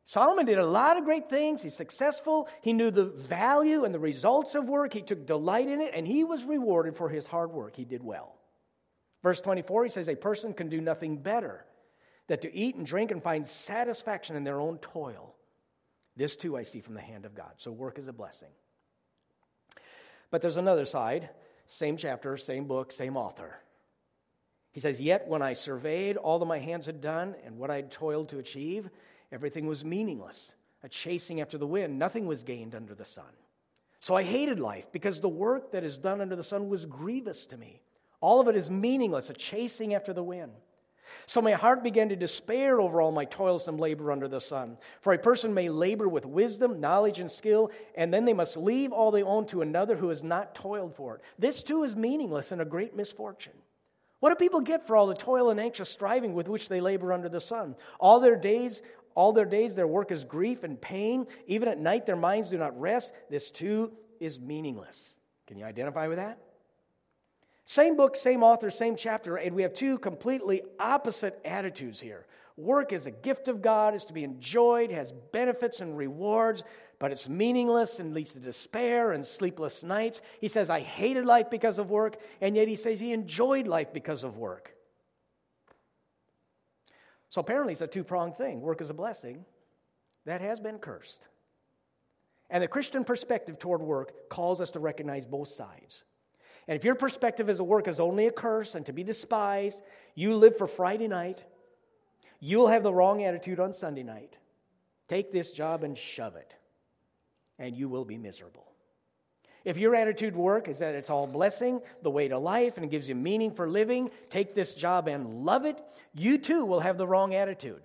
Solomon 0.03 0.45
did 0.45 0.59
a 0.59 0.65
lot 0.65 0.97
of 0.97 1.03
great 1.03 1.29
things. 1.29 1.63
He's 1.63 1.75
successful. 1.75 2.47
He 2.61 2.73
knew 2.73 2.91
the 2.91 3.05
value 3.05 3.85
and 3.85 3.93
the 3.93 3.99
results 3.99 4.53
of 4.53 4.69
work. 4.69 4.93
He 4.93 5.01
took 5.01 5.25
delight 5.25 5.67
in 5.67 5.81
it, 5.81 5.93
and 5.95 6.05
he 6.05 6.23
was 6.23 6.43
rewarded 6.43 6.95
for 6.95 7.09
his 7.09 7.25
hard 7.25 7.51
work. 7.51 7.75
He 7.75 7.85
did 7.85 8.03
well. 8.03 8.34
Verse 9.25 9.41
24, 9.41 9.85
he 9.85 9.89
says, 9.89 10.07
A 10.07 10.15
person 10.15 10.53
can 10.53 10.69
do 10.69 10.79
nothing 10.79 11.17
better 11.17 11.65
than 12.27 12.37
to 12.41 12.55
eat 12.55 12.75
and 12.75 12.85
drink 12.85 13.09
and 13.09 13.23
find 13.23 13.45
satisfaction 13.47 14.35
in 14.35 14.43
their 14.43 14.59
own 14.59 14.77
toil. 14.77 15.33
This 16.15 16.35
too 16.35 16.55
I 16.55 16.61
see 16.61 16.79
from 16.79 16.93
the 16.93 17.01
hand 17.01 17.25
of 17.25 17.33
God. 17.33 17.53
So 17.57 17.71
work 17.71 17.97
is 17.97 18.07
a 18.07 18.13
blessing. 18.13 18.51
But 20.29 20.43
there's 20.43 20.57
another 20.57 20.85
side, 20.85 21.31
same 21.65 21.97
chapter, 21.97 22.37
same 22.37 22.65
book, 22.65 22.91
same 22.91 23.17
author. 23.17 23.57
He 24.73 24.79
says, 24.79 25.01
Yet 25.01 25.27
when 25.27 25.41
I 25.41 25.53
surveyed 25.53 26.17
all 26.17 26.37
that 26.37 26.45
my 26.45 26.59
hands 26.59 26.85
had 26.85 27.01
done 27.01 27.33
and 27.43 27.57
what 27.57 27.71
I 27.71 27.77
had 27.77 27.89
toiled 27.89 28.29
to 28.29 28.37
achieve, 28.37 28.91
everything 29.31 29.65
was 29.65 29.83
meaningless, 29.83 30.53
a 30.83 30.87
chasing 30.87 31.41
after 31.41 31.57
the 31.57 31.65
wind. 31.65 31.97
Nothing 31.97 32.27
was 32.27 32.43
gained 32.43 32.75
under 32.75 32.93
the 32.93 33.05
sun. 33.05 33.33
So 34.01 34.13
I 34.13 34.21
hated 34.21 34.59
life 34.59 34.91
because 34.91 35.19
the 35.19 35.27
work 35.27 35.71
that 35.71 35.83
is 35.83 35.97
done 35.97 36.21
under 36.21 36.35
the 36.35 36.43
sun 36.43 36.69
was 36.69 36.85
grievous 36.85 37.47
to 37.47 37.57
me. 37.57 37.81
All 38.21 38.39
of 38.39 38.47
it 38.47 38.55
is 38.55 38.69
meaningless, 38.69 39.29
a 39.29 39.33
chasing 39.33 39.93
after 39.93 40.13
the 40.13 40.23
wind. 40.23 40.51
So 41.27 41.41
my 41.41 41.53
heart 41.53 41.83
began 41.83 42.09
to 42.09 42.15
despair 42.15 42.79
over 42.79 43.01
all 43.01 43.11
my 43.11 43.25
toilsome 43.25 43.77
labor 43.77 44.11
under 44.11 44.27
the 44.27 44.41
sun. 44.41 44.77
For 45.01 45.13
a 45.13 45.17
person 45.17 45.53
may 45.53 45.69
labor 45.69 46.07
with 46.07 46.25
wisdom, 46.25 46.79
knowledge, 46.79 47.19
and 47.19 47.31
skill, 47.31 47.71
and 47.95 48.13
then 48.13 48.25
they 48.25 48.33
must 48.33 48.57
leave 48.57 48.91
all 48.91 49.11
they 49.11 49.23
own 49.23 49.45
to 49.47 49.61
another 49.61 49.95
who 49.95 50.09
has 50.09 50.23
not 50.23 50.53
toiled 50.53 50.95
for 50.95 51.15
it. 51.15 51.21
This 51.39 51.63
too 51.63 51.83
is 51.83 51.95
meaningless 51.95 52.51
and 52.51 52.61
a 52.61 52.65
great 52.65 52.95
misfortune. 52.95 53.53
What 54.19 54.29
do 54.29 54.35
people 54.35 54.61
get 54.61 54.85
for 54.85 54.95
all 54.95 55.07
the 55.07 55.15
toil 55.15 55.49
and 55.49 55.59
anxious 55.59 55.89
striving 55.89 56.33
with 56.33 56.47
which 56.47 56.69
they 56.69 56.81
labor 56.81 57.13
under 57.13 57.29
the 57.29 57.41
sun? 57.41 57.75
All 57.99 58.19
their 58.19 58.35
days, 58.35 58.81
all 59.13 59.33
their 59.33 59.45
days, 59.45 59.75
their 59.75 59.87
work 59.87 60.11
is 60.11 60.25
grief 60.25 60.63
and 60.63 60.79
pain. 60.79 61.27
Even 61.47 61.67
at 61.67 61.79
night, 61.79 62.05
their 62.05 62.15
minds 62.15 62.49
do 62.49 62.57
not 62.57 62.79
rest. 62.79 63.13
This 63.29 63.51
too 63.51 63.91
is 64.19 64.39
meaningless. 64.39 65.15
Can 65.47 65.57
you 65.57 65.65
identify 65.65 66.07
with 66.07 66.17
that? 66.17 66.39
Same 67.65 67.97
book, 67.97 68.15
same 68.15 68.43
author, 68.43 68.69
same 68.69 68.95
chapter, 68.95 69.37
and 69.37 69.55
we 69.55 69.63
have 69.63 69.73
two 69.73 69.97
completely 69.97 70.61
opposite 70.79 71.39
attitudes 71.43 71.99
here. 71.99 72.25
Work 72.57 72.93
is 72.93 73.05
a 73.05 73.11
gift 73.11 73.47
of 73.47 73.61
God, 73.61 73.95
is 73.95 74.05
to 74.05 74.13
be 74.13 74.23
enjoyed, 74.23 74.91
has 74.91 75.11
benefits 75.11 75.81
and 75.81 75.97
rewards, 75.97 76.63
but 76.99 77.11
it's 77.11 77.27
meaningless 77.27 77.99
and 77.99 78.13
leads 78.13 78.33
to 78.33 78.39
despair 78.39 79.11
and 79.11 79.25
sleepless 79.25 79.83
nights. 79.83 80.21
He 80.39 80.47
says, 80.47 80.69
I 80.69 80.79
hated 80.79 81.25
life 81.25 81.49
because 81.49 81.79
of 81.79 81.89
work, 81.89 82.17
and 82.39 82.55
yet 82.55 82.67
he 82.67 82.75
says 82.75 82.99
he 82.99 83.11
enjoyed 83.11 83.67
life 83.67 83.91
because 83.91 84.23
of 84.23 84.37
work. 84.37 84.75
So 87.29 87.41
apparently, 87.41 87.73
it's 87.73 87.81
a 87.81 87.87
two 87.87 88.05
pronged 88.05 88.35
thing. 88.37 88.61
Work 88.61 88.79
is 88.79 88.89
a 88.89 88.93
blessing 88.93 89.43
that 90.25 90.39
has 90.39 90.59
been 90.59 90.77
cursed. 90.77 91.27
And 92.49 92.63
the 92.63 92.67
Christian 92.67 93.03
perspective 93.03 93.59
toward 93.59 93.81
work 93.81 94.29
calls 94.29 94.61
us 94.61 94.69
to 94.71 94.79
recognize 94.79 95.25
both 95.25 95.49
sides. 95.49 96.05
And 96.67 96.75
if 96.75 96.83
your 96.83 96.95
perspective 96.95 97.49
as 97.49 97.59
a 97.59 97.63
work 97.63 97.87
is 97.87 97.99
only 97.99 98.27
a 98.27 98.31
curse 98.31 98.75
and 98.75 98.85
to 98.87 98.93
be 98.93 99.03
despised, 99.03 99.83
you 100.15 100.35
live 100.35 100.57
for 100.57 100.67
Friday 100.67 101.07
night, 101.07 101.43
you'll 102.39 102.67
have 102.67 102.83
the 102.83 102.93
wrong 102.93 103.23
attitude 103.23 103.59
on 103.59 103.73
Sunday 103.73 104.03
night. 104.03 104.35
Take 105.07 105.31
this 105.31 105.51
job 105.51 105.83
and 105.83 105.95
shove 105.95 106.35
it, 106.35 106.55
and 107.59 107.75
you 107.75 107.87
will 107.87 108.05
be 108.05 108.17
miserable. 108.17 108.65
If 109.63 109.77
your 109.77 109.95
attitude 109.95 110.35
work 110.35 110.67
is 110.67 110.79
that 110.79 110.95
it's 110.95 111.09
all 111.09 111.27
blessing, 111.27 111.81
the 112.03 112.11
way 112.11 112.27
to 112.27 112.37
life, 112.37 112.77
and 112.77 112.85
it 112.85 112.91
gives 112.91 113.09
you 113.09 113.15
meaning 113.15 113.51
for 113.51 113.67
living, 113.67 114.11
take 114.29 114.53
this 114.53 114.73
job 114.73 115.07
and 115.07 115.43
love 115.43 115.65
it, 115.65 115.83
you 116.13 116.37
too 116.37 116.65
will 116.65 116.79
have 116.79 116.97
the 116.97 117.07
wrong 117.07 117.33
attitude. 117.33 117.81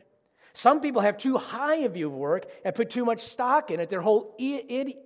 Some 0.53 0.81
people 0.81 1.03
have 1.03 1.17
too 1.17 1.37
high 1.37 1.77
a 1.77 1.89
view 1.89 2.09
of 2.09 2.15
work 2.15 2.47
and 2.65 2.75
put 2.75 2.91
too 2.91 3.05
much 3.05 3.21
stock 3.21 3.71
in 3.71 3.81
it. 3.81 3.89
Their 3.89 4.01
whole 4.01 4.37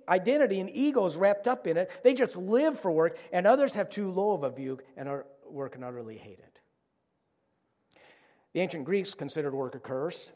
identity 0.09 0.59
and 0.59 0.69
ego 0.69 1.05
is 1.05 1.15
wrapped 1.15 1.47
up 1.47 1.67
in 1.67 1.77
it. 1.77 1.91
They 2.03 2.13
just 2.13 2.35
live 2.35 2.79
for 2.79 2.91
work, 2.91 3.17
and 3.31 3.45
others 3.45 3.73
have 3.73 3.89
too 3.89 4.11
low 4.11 4.33
of 4.33 4.43
a 4.43 4.49
view 4.49 4.79
and 4.97 5.07
are 5.07 5.25
work 5.47 5.75
and 5.75 5.83
utterly 5.83 6.17
hate 6.17 6.39
it. 6.39 6.59
The 8.53 8.61
ancient 8.61 8.85
Greeks 8.85 9.13
considered 9.13 9.53
work 9.53 9.75
a 9.75 9.79
curse. 9.79 10.31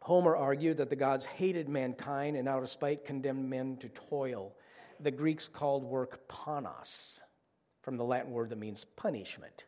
Homer 0.00 0.36
argued 0.36 0.78
that 0.78 0.90
the 0.90 0.96
gods 0.96 1.24
hated 1.24 1.68
mankind 1.68 2.36
and 2.36 2.48
out 2.48 2.62
of 2.62 2.68
spite 2.68 3.04
condemned 3.04 3.48
men 3.48 3.76
to 3.78 3.88
toil. 3.88 4.54
The 5.00 5.10
Greeks 5.10 5.48
called 5.48 5.84
work 5.84 6.28
panos, 6.28 7.20
from 7.82 7.96
the 7.96 8.04
Latin 8.04 8.32
word 8.32 8.50
that 8.50 8.58
means 8.58 8.84
punishment. 8.96 9.64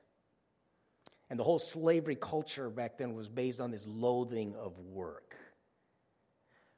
And 1.30 1.38
the 1.38 1.44
whole 1.44 1.58
slavery 1.58 2.16
culture 2.16 2.70
back 2.70 2.96
then 2.96 3.14
was 3.14 3.28
based 3.28 3.60
on 3.60 3.70
this 3.70 3.86
loathing 3.86 4.54
of 4.56 4.78
work. 4.78 5.34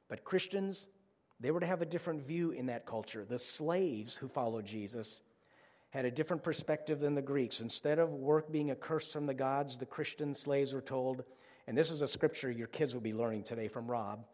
But 0.09 0.25
Christians, 0.25 0.87
they 1.39 1.51
were 1.51 1.61
to 1.61 1.65
have 1.65 1.81
a 1.81 1.85
different 1.85 2.25
view 2.25 2.51
in 2.51 2.65
that 2.65 2.85
culture. 2.85 3.25
The 3.27 3.39
slaves 3.39 4.13
who 4.13 4.27
followed 4.27 4.65
Jesus 4.65 5.21
had 5.91 6.05
a 6.05 6.11
different 6.11 6.43
perspective 6.43 6.99
than 6.99 7.15
the 7.15 7.21
Greeks. 7.21 7.61
Instead 7.61 7.99
of 7.99 8.11
work 8.11 8.51
being 8.51 8.71
a 8.71 8.75
curse 8.75 9.11
from 9.11 9.25
the 9.25 9.33
gods, 9.33 9.77
the 9.77 9.85
Christian 9.85 10.33
slaves 10.33 10.73
were 10.73 10.81
told, 10.81 11.23
and 11.67 11.77
this 11.77 11.91
is 11.91 12.01
a 12.01 12.07
scripture 12.07 12.51
your 12.51 12.67
kids 12.67 12.93
will 12.93 13.01
be 13.01 13.13
learning 13.13 13.43
today 13.43 13.67
from 13.67 13.89
Rob 13.89 14.25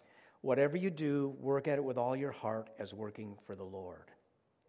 whatever 0.41 0.77
you 0.77 0.89
do, 0.89 1.35
work 1.39 1.67
at 1.67 1.77
it 1.77 1.83
with 1.83 1.97
all 1.97 2.15
your 2.15 2.31
heart 2.31 2.69
as 2.79 2.93
working 2.93 3.35
for 3.45 3.55
the 3.55 3.63
Lord. 3.63 4.11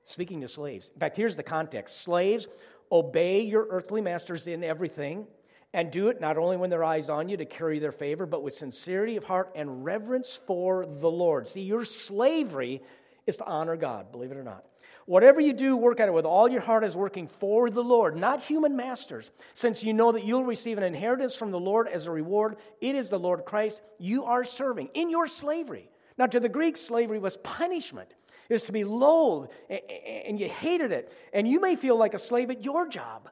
Speaking 0.05 0.41
to 0.41 0.49
slaves. 0.49 0.91
In 0.95 1.01
fact, 1.01 1.17
here's 1.17 1.37
the 1.37 1.43
context 1.43 2.03
Slaves, 2.03 2.49
obey 2.91 3.43
your 3.43 3.67
earthly 3.71 4.01
masters 4.01 4.47
in 4.47 4.65
everything 4.65 5.27
and 5.75 5.91
do 5.91 6.09
it 6.09 6.21
not 6.21 6.39
only 6.39 6.57
when 6.57 6.71
their 6.71 6.85
eyes 6.85 7.09
on 7.09 7.29
you 7.29 7.37
to 7.37 7.45
carry 7.45 7.79
their 7.79 7.93
favor, 7.93 8.27
but 8.27 8.43
with 8.43 8.55
sincerity 8.55 9.17
of 9.17 9.25
heart 9.25 9.53
and 9.55 9.85
reverence 9.85 10.41
for 10.47 10.87
the 10.87 11.11
Lord. 11.11 11.49
See, 11.49 11.63
your 11.63 11.85
slavery 11.85 12.83
is 13.27 13.37
to 13.37 13.45
honor 13.45 13.77
God, 13.77 14.11
believe 14.11 14.31
it 14.31 14.37
or 14.37 14.45
not. 14.45 14.65
Whatever 15.05 15.41
you 15.41 15.55
do, 15.55 15.77
work 15.77 16.01
at 16.01 16.09
it 16.09 16.13
with 16.13 16.27
all 16.27 16.51
your 16.51 16.61
heart 16.61 16.85
as 16.85 16.95
working 16.97 17.29
for 17.29 17.71
the 17.71 17.83
Lord, 17.83 18.15
not 18.15 18.43
human 18.43 18.77
masters. 18.77 19.31
Since 19.55 19.83
you 19.83 19.95
know 19.95 20.13
that 20.13 20.25
you'll 20.25 20.45
receive 20.45 20.77
an 20.77 20.85
inheritance 20.85 21.35
from 21.35 21.51
the 21.51 21.59
Lord 21.59 21.89
as 21.89 22.07
a 22.07 22.11
reward, 22.11 22.57
it 22.81 22.95
is 22.95 23.09
the 23.09 23.19
Lord 23.19 23.45
Christ 23.47 23.81
you 23.99 24.25
are 24.25 24.45
serving 24.45 24.91
in 24.95 25.09
your 25.09 25.27
slavery. 25.27 25.91
Now, 26.19 26.27
to 26.27 26.41
the 26.41 26.49
Greeks, 26.49 26.81
slavery 26.81 27.19
was 27.19 27.39
punishment. 27.39 28.11
It 28.49 28.53
was 28.53 28.65
to 28.65 28.73
be 28.73 28.85
loathed, 28.85 29.51
and 29.71 30.39
you 30.39 30.49
hated 30.49 30.93
it. 30.93 31.13
And 31.33 31.47
you 31.47 31.61
may 31.61 31.77
feel 31.77 31.97
like 31.97 32.15
a 32.15 32.19
slave 32.19 32.51
at 32.51 32.65
your 32.65 32.89
job. 32.89 33.31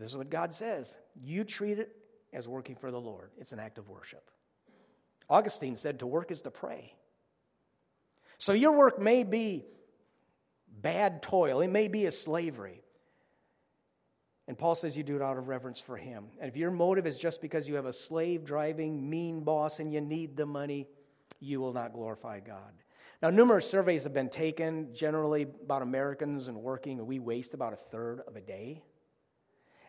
But 0.00 0.04
this 0.06 0.12
is 0.12 0.16
what 0.16 0.30
God 0.30 0.54
says 0.54 0.96
you 1.22 1.44
treat 1.44 1.78
it 1.78 1.94
as 2.32 2.48
working 2.48 2.74
for 2.74 2.90
the 2.90 2.98
Lord, 2.98 3.32
it's 3.38 3.52
an 3.52 3.58
act 3.58 3.76
of 3.76 3.90
worship. 3.90 4.30
Augustine 5.28 5.76
said 5.76 5.98
to 5.98 6.06
work 6.06 6.30
is 6.30 6.40
to 6.40 6.50
pray. 6.50 6.94
So 8.38 8.54
your 8.54 8.72
work 8.72 8.98
may 8.98 9.24
be 9.24 9.66
bad 10.80 11.20
toil, 11.22 11.60
it 11.60 11.68
may 11.68 11.86
be 11.86 12.06
a 12.06 12.10
slavery. 12.10 12.82
And 14.48 14.56
Paul 14.56 14.74
says 14.74 14.96
you 14.96 15.02
do 15.02 15.16
it 15.16 15.22
out 15.22 15.36
of 15.36 15.48
reverence 15.48 15.82
for 15.82 15.98
him. 15.98 16.28
And 16.40 16.48
if 16.48 16.56
your 16.56 16.70
motive 16.70 17.06
is 17.06 17.18
just 17.18 17.42
because 17.42 17.68
you 17.68 17.74
have 17.74 17.84
a 17.84 17.92
slave 17.92 18.42
driving, 18.42 19.10
mean 19.10 19.40
boss 19.40 19.80
and 19.80 19.92
you 19.92 20.00
need 20.00 20.34
the 20.34 20.46
money, 20.46 20.88
you 21.40 21.60
will 21.60 21.74
not 21.74 21.92
glorify 21.92 22.40
God. 22.40 22.72
Now, 23.20 23.28
numerous 23.28 23.68
surveys 23.68 24.04
have 24.04 24.14
been 24.14 24.30
taken 24.30 24.94
generally 24.94 25.42
about 25.42 25.82
Americans 25.82 26.48
and 26.48 26.56
working, 26.56 27.04
we 27.04 27.18
waste 27.18 27.52
about 27.52 27.74
a 27.74 27.76
third 27.76 28.22
of 28.26 28.34
a 28.34 28.40
day. 28.40 28.82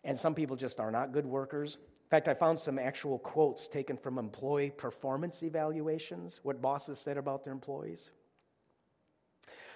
And 0.03 0.17
some 0.17 0.33
people 0.33 0.55
just 0.55 0.79
are 0.79 0.91
not 0.91 1.11
good 1.11 1.25
workers. 1.25 1.75
In 1.75 2.09
fact, 2.09 2.27
I 2.27 2.33
found 2.33 2.57
some 2.59 2.79
actual 2.79 3.19
quotes 3.19 3.67
taken 3.67 3.97
from 3.97 4.17
employee 4.17 4.71
performance 4.71 5.43
evaluations, 5.43 6.39
what 6.43 6.61
bosses 6.61 6.99
said 6.99 7.17
about 7.17 7.43
their 7.43 7.53
employees. 7.53 8.11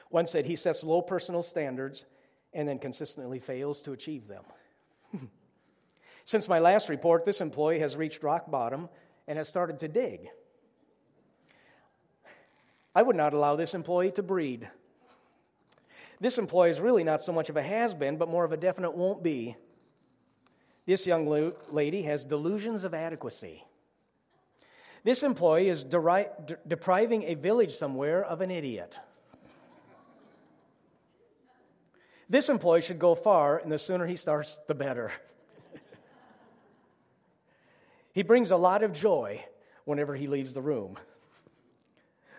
One 0.10 0.28
said 0.28 0.46
he 0.46 0.56
sets 0.56 0.84
low 0.84 1.02
personal 1.02 1.44
standards 1.44 2.06
and 2.54 2.68
then 2.68 2.80
consistently 2.80 3.40
fails 3.40 3.82
to 3.84 3.92
achieve 3.92 4.28
them. 4.28 4.44
Since 6.26 6.50
my 6.50 6.60
last 6.60 6.90
report, 6.90 7.26
this 7.26 7.42
employee 7.42 7.80
has 7.80 7.96
reached 7.96 8.24
rock 8.24 8.50
bottom 8.50 8.90
and 9.28 9.38
has 9.38 9.48
started 9.48 9.80
to 9.82 9.88
dig. 9.88 10.30
I 12.96 13.04
would 13.04 13.16
not 13.16 13.34
allow 13.34 13.56
this 13.56 13.74
employee 13.74 14.12
to 14.12 14.24
breed. 14.24 14.70
This 16.22 16.38
employee 16.38 16.70
is 16.70 16.80
really 16.80 17.04
not 17.04 17.22
so 17.22 17.34
much 17.34 17.50
of 17.50 17.58
a 17.58 17.62
has 17.62 17.94
been, 17.94 18.18
but 18.18 18.30
more 18.30 18.46
of 18.46 18.54
a 18.54 18.58
definite 18.58 18.96
won't 18.96 19.22
be. 19.22 19.58
This 20.86 21.08
young 21.08 21.54
lady 21.72 22.04
has 22.04 22.26
delusions 22.26 22.84
of 22.84 22.94
adequacy. 22.94 23.64
This 25.04 25.24
employee 25.24 25.70
is 25.70 25.84
deri- 25.84 26.28
de- 26.46 26.58
depriving 26.68 27.24
a 27.24 27.36
village 27.36 27.76
somewhere 27.76 28.24
of 28.24 28.42
an 28.42 28.52
idiot. 28.52 29.00
This 32.28 32.50
employee 32.50 32.82
should 32.82 32.98
go 32.98 33.14
far, 33.14 33.58
and 33.58 33.72
the 33.72 33.78
sooner 33.78 34.08
he 34.08 34.16
starts, 34.16 34.60
the 34.68 34.74
better. 34.74 35.12
he 38.14 38.24
brings 38.24 38.50
a 38.50 38.58
lot 38.58 38.82
of 38.82 38.94
joy 38.94 39.46
whenever 39.86 40.16
he 40.16 40.26
leaves 40.28 40.54
the 40.54 40.62
room. 40.62 40.98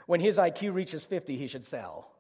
When 0.07 0.21
his 0.21 0.39
IQ 0.39 0.75
reaches 0.75 1.05
50, 1.05 1.37
he 1.37 1.47
should 1.47 1.65
sell. 1.65 2.16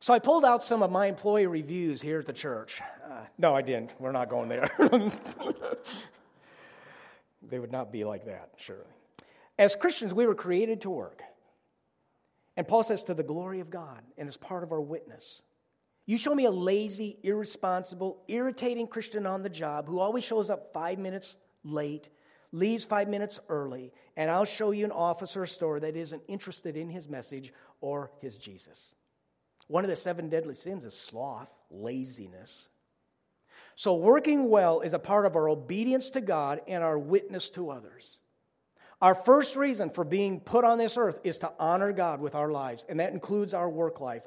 So 0.00 0.14
I 0.14 0.18
pulled 0.18 0.46
out 0.46 0.64
some 0.64 0.82
of 0.82 0.90
my 0.90 1.06
employee 1.06 1.46
reviews 1.46 2.00
here 2.00 2.18
at 2.18 2.26
the 2.26 2.32
church. 2.32 2.80
Uh, 3.04 3.20
no, 3.36 3.54
I 3.54 3.60
didn't. 3.60 3.92
We're 3.98 4.12
not 4.12 4.30
going 4.30 4.48
there. 4.48 4.70
they 7.50 7.58
would 7.58 7.70
not 7.70 7.92
be 7.92 8.04
like 8.04 8.24
that, 8.24 8.48
surely. 8.56 8.82
As 9.58 9.76
Christians, 9.76 10.14
we 10.14 10.26
were 10.26 10.34
created 10.34 10.80
to 10.82 10.90
work. 10.90 11.22
And 12.56 12.66
Paul 12.66 12.82
says, 12.82 13.04
to 13.04 13.14
the 13.14 13.22
glory 13.22 13.60
of 13.60 13.68
God, 13.68 14.00
and 14.16 14.26
as 14.26 14.38
part 14.38 14.62
of 14.62 14.72
our 14.72 14.80
witness. 14.80 15.42
You 16.06 16.16
show 16.16 16.34
me 16.34 16.46
a 16.46 16.50
lazy, 16.50 17.18
irresponsible, 17.22 18.22
irritating 18.26 18.86
Christian 18.86 19.26
on 19.26 19.42
the 19.42 19.50
job 19.50 19.86
who 19.86 19.98
always 19.98 20.24
shows 20.24 20.48
up 20.48 20.72
five 20.72 20.98
minutes 20.98 21.36
late, 21.62 22.08
leaves 22.52 22.86
five 22.86 23.06
minutes 23.06 23.38
early, 23.50 23.92
and 24.16 24.30
I'll 24.30 24.46
show 24.46 24.70
you 24.70 24.86
an 24.86 24.92
office 24.92 25.36
or 25.36 25.42
a 25.42 25.48
store 25.48 25.78
that 25.80 25.94
isn't 25.94 26.22
interested 26.26 26.76
in 26.76 26.88
his 26.88 27.06
message 27.06 27.52
or 27.82 28.10
his 28.20 28.38
Jesus. 28.38 28.94
One 29.70 29.84
of 29.84 29.90
the 29.90 29.94
seven 29.94 30.28
deadly 30.28 30.56
sins 30.56 30.84
is 30.84 30.98
sloth, 30.98 31.56
laziness. 31.70 32.68
So, 33.76 33.94
working 33.94 34.50
well 34.50 34.80
is 34.80 34.94
a 34.94 34.98
part 34.98 35.26
of 35.26 35.36
our 35.36 35.48
obedience 35.48 36.10
to 36.10 36.20
God 36.20 36.60
and 36.66 36.82
our 36.82 36.98
witness 36.98 37.50
to 37.50 37.70
others. 37.70 38.18
Our 39.00 39.14
first 39.14 39.54
reason 39.54 39.90
for 39.90 40.02
being 40.02 40.40
put 40.40 40.64
on 40.64 40.78
this 40.78 40.96
earth 40.96 41.20
is 41.22 41.38
to 41.38 41.52
honor 41.60 41.92
God 41.92 42.20
with 42.20 42.34
our 42.34 42.50
lives, 42.50 42.84
and 42.88 42.98
that 42.98 43.12
includes 43.12 43.54
our 43.54 43.70
work 43.70 44.00
life. 44.00 44.24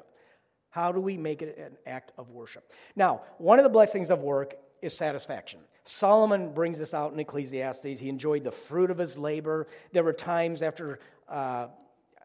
How 0.70 0.92
do 0.92 1.00
we 1.00 1.18
make 1.18 1.42
it 1.42 1.58
an 1.58 1.76
act 1.86 2.12
of 2.16 2.30
worship? 2.30 2.72
Now, 2.96 3.20
one 3.36 3.58
of 3.58 3.64
the 3.64 3.68
blessings 3.68 4.10
of 4.10 4.20
work 4.20 4.54
is 4.80 4.96
satisfaction. 4.96 5.60
Solomon 5.84 6.54
brings 6.54 6.78
this 6.78 6.94
out 6.94 7.12
in 7.12 7.20
Ecclesiastes. 7.20 8.00
He 8.00 8.08
enjoyed 8.08 8.44
the 8.44 8.50
fruit 8.50 8.90
of 8.90 8.96
his 8.96 9.18
labor. 9.18 9.66
There 9.92 10.04
were 10.04 10.14
times 10.14 10.62
after, 10.62 11.00
uh, 11.28 11.66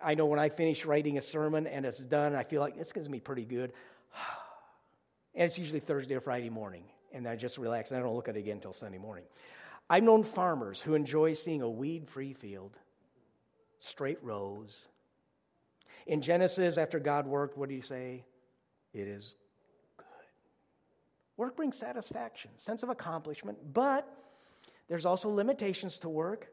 I 0.04 0.16
know 0.16 0.26
when 0.26 0.40
I 0.40 0.50
finish 0.50 0.86
writing 0.86 1.18
a 1.18 1.22
sermon 1.22 1.68
and 1.68 1.86
it's 1.86 2.00
done, 2.00 2.36
I 2.36 2.44
feel 2.44 2.62
like 2.62 2.78
this 2.78 2.92
gives 2.92 3.10
me 3.10 3.20
pretty 3.20 3.46
good. 3.46 3.74
And 5.36 5.46
it's 5.46 5.60
usually 5.60 5.80
Thursday 5.80 6.16
or 6.16 6.22
Friday 6.22 6.50
morning, 6.50 6.84
and 7.14 7.28
I 7.28 7.36
just 7.36 7.60
relax 7.60 7.92
and 7.92 8.00
I 8.00 8.04
don't 8.04 8.16
look 8.16 8.28
at 8.28 8.36
it 8.36 8.40
again 8.40 8.56
until 8.56 8.74
Sunday 8.74 8.98
morning. 8.98 9.24
I've 9.88 10.04
known 10.04 10.24
farmers 10.24 10.82
who 10.82 10.96
enjoy 10.96 11.34
seeing 11.34 11.62
a 11.62 11.70
weed 11.70 12.08
free 12.08 12.34
field, 12.34 12.76
straight 13.78 14.18
rows. 14.24 14.88
In 16.08 16.22
Genesis, 16.22 16.78
after 16.78 17.00
God 17.00 17.28
worked, 17.28 17.58
what 17.58 17.70
do 17.70 17.76
you 17.76 17.82
say? 17.82 18.26
It 18.92 19.08
is 19.08 19.36
good. 19.98 20.06
Work 21.38 21.56
brings 21.56 21.78
satisfaction, 21.78 22.50
sense 22.56 22.82
of 22.82 22.90
accomplishment, 22.90 23.58
but 23.72 24.12
there's 24.90 25.06
also 25.06 25.30
limitations 25.30 26.00
to 26.00 26.10
work. 26.10 26.50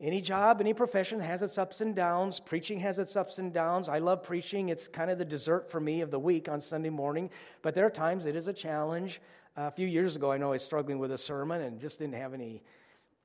Any 0.00 0.20
job, 0.20 0.60
any 0.60 0.74
profession 0.74 1.20
has 1.20 1.42
its 1.42 1.56
ups 1.56 1.80
and 1.80 1.94
downs. 1.94 2.40
Preaching 2.40 2.80
has 2.80 2.98
its 2.98 3.14
ups 3.14 3.38
and 3.38 3.52
downs. 3.52 3.88
I 3.88 3.98
love 3.98 4.22
preaching. 4.22 4.68
It's 4.68 4.88
kind 4.88 5.10
of 5.10 5.18
the 5.18 5.24
dessert 5.24 5.70
for 5.70 5.80
me 5.80 6.00
of 6.00 6.10
the 6.10 6.18
week 6.18 6.48
on 6.48 6.60
Sunday 6.60 6.90
morning, 6.90 7.30
but 7.62 7.74
there 7.74 7.86
are 7.86 7.90
times 7.90 8.26
it 8.26 8.34
is 8.34 8.48
a 8.48 8.52
challenge. 8.52 9.20
Uh, 9.56 9.62
a 9.62 9.70
few 9.70 9.86
years 9.86 10.16
ago, 10.16 10.32
I 10.32 10.36
know 10.36 10.48
I 10.48 10.52
was 10.52 10.64
struggling 10.64 10.98
with 10.98 11.12
a 11.12 11.18
sermon 11.18 11.60
and 11.62 11.80
just 11.80 12.00
didn't 12.00 12.16
have 12.16 12.34
any, 12.34 12.60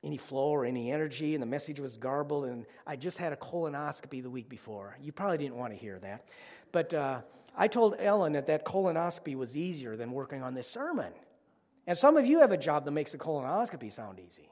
any 0.04 0.16
flow 0.16 0.48
or 0.48 0.64
any 0.64 0.92
energy, 0.92 1.34
and 1.34 1.42
the 1.42 1.46
message 1.46 1.80
was 1.80 1.96
garbled, 1.96 2.44
and 2.44 2.64
I 2.86 2.94
just 2.94 3.18
had 3.18 3.32
a 3.32 3.36
colonoscopy 3.36 4.22
the 4.22 4.30
week 4.30 4.48
before. 4.48 4.96
You 5.02 5.10
probably 5.10 5.38
didn't 5.38 5.56
want 5.56 5.72
to 5.72 5.78
hear 5.78 5.98
that. 5.98 6.28
But 6.70 6.94
uh, 6.94 7.22
I 7.56 7.66
told 7.66 7.96
Ellen 7.98 8.34
that 8.34 8.46
that 8.46 8.64
colonoscopy 8.64 9.34
was 9.34 9.56
easier 9.56 9.96
than 9.96 10.12
working 10.12 10.40
on 10.40 10.54
this 10.54 10.68
sermon. 10.68 11.12
And 11.88 11.98
some 11.98 12.16
of 12.16 12.26
you 12.26 12.38
have 12.38 12.52
a 12.52 12.56
job 12.56 12.84
that 12.84 12.92
makes 12.92 13.12
a 13.12 13.18
colonoscopy 13.18 13.90
sound 13.90 14.20
easy. 14.20 14.48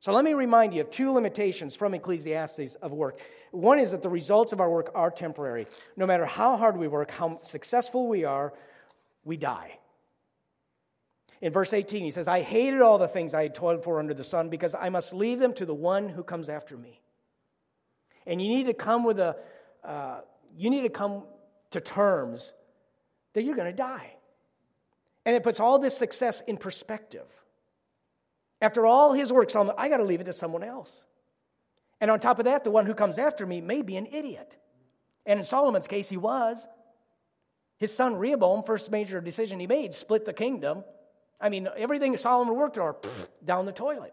So 0.00 0.12
let 0.12 0.24
me 0.24 0.34
remind 0.34 0.74
you 0.74 0.82
of 0.82 0.90
two 0.90 1.10
limitations 1.10 1.74
from 1.74 1.92
Ecclesiastes 1.92 2.76
of 2.76 2.92
work. 2.92 3.18
One 3.50 3.80
is 3.80 3.90
that 3.90 4.02
the 4.02 4.08
results 4.08 4.52
of 4.52 4.60
our 4.60 4.70
work 4.70 4.92
are 4.94 5.10
temporary. 5.10 5.66
No 5.96 6.06
matter 6.06 6.24
how 6.24 6.56
hard 6.56 6.76
we 6.76 6.86
work, 6.86 7.10
how 7.10 7.40
successful 7.42 8.06
we 8.06 8.24
are, 8.24 8.52
we 9.24 9.36
die. 9.36 9.78
In 11.40 11.52
verse 11.52 11.72
18, 11.72 12.04
he 12.04 12.10
says, 12.10 12.28
I 12.28 12.42
hated 12.42 12.80
all 12.80 12.98
the 12.98 13.08
things 13.08 13.34
I 13.34 13.42
had 13.42 13.54
toiled 13.54 13.82
for 13.82 13.98
under 13.98 14.14
the 14.14 14.24
sun 14.24 14.48
because 14.48 14.74
I 14.74 14.88
must 14.88 15.12
leave 15.12 15.38
them 15.38 15.52
to 15.54 15.66
the 15.66 15.74
one 15.74 16.08
who 16.08 16.22
comes 16.22 16.48
after 16.48 16.76
me. 16.76 17.00
And 18.26 18.42
you 18.42 18.48
need 18.48 18.66
to 18.66 18.74
come 18.74 19.04
with 19.04 19.18
a, 19.18 19.36
uh, 19.84 20.20
you 20.56 20.70
need 20.70 20.82
to 20.82 20.88
come 20.88 21.24
to 21.70 21.80
terms 21.80 22.52
that 23.32 23.42
you're 23.42 23.56
going 23.56 23.70
to 23.70 23.76
die. 23.76 24.14
And 25.24 25.36
it 25.36 25.42
puts 25.42 25.60
all 25.60 25.78
this 25.78 25.96
success 25.96 26.40
in 26.46 26.56
perspective. 26.56 27.26
After 28.60 28.86
all 28.86 29.12
his 29.12 29.32
work, 29.32 29.50
Solomon, 29.50 29.74
I 29.78 29.88
got 29.88 29.98
to 29.98 30.04
leave 30.04 30.20
it 30.20 30.24
to 30.24 30.32
someone 30.32 30.64
else. 30.64 31.04
And 32.00 32.10
on 32.10 32.20
top 32.20 32.38
of 32.38 32.44
that, 32.46 32.64
the 32.64 32.70
one 32.70 32.86
who 32.86 32.94
comes 32.94 33.18
after 33.18 33.46
me 33.46 33.60
may 33.60 33.82
be 33.82 33.96
an 33.96 34.06
idiot. 34.06 34.56
And 35.26 35.38
in 35.38 35.44
Solomon's 35.44 35.86
case, 35.86 36.08
he 36.08 36.16
was. 36.16 36.66
His 37.78 37.94
son 37.94 38.16
Rehoboam, 38.16 38.64
first 38.64 38.90
major 38.90 39.20
decision 39.20 39.60
he 39.60 39.66
made, 39.66 39.94
split 39.94 40.24
the 40.24 40.32
kingdom 40.32 40.84
I 41.40 41.48
mean, 41.48 41.68
everything 41.76 42.16
Solomon 42.16 42.56
worked 42.56 42.78
on, 42.78 42.94
down 43.44 43.66
the 43.66 43.72
toilet. 43.72 44.12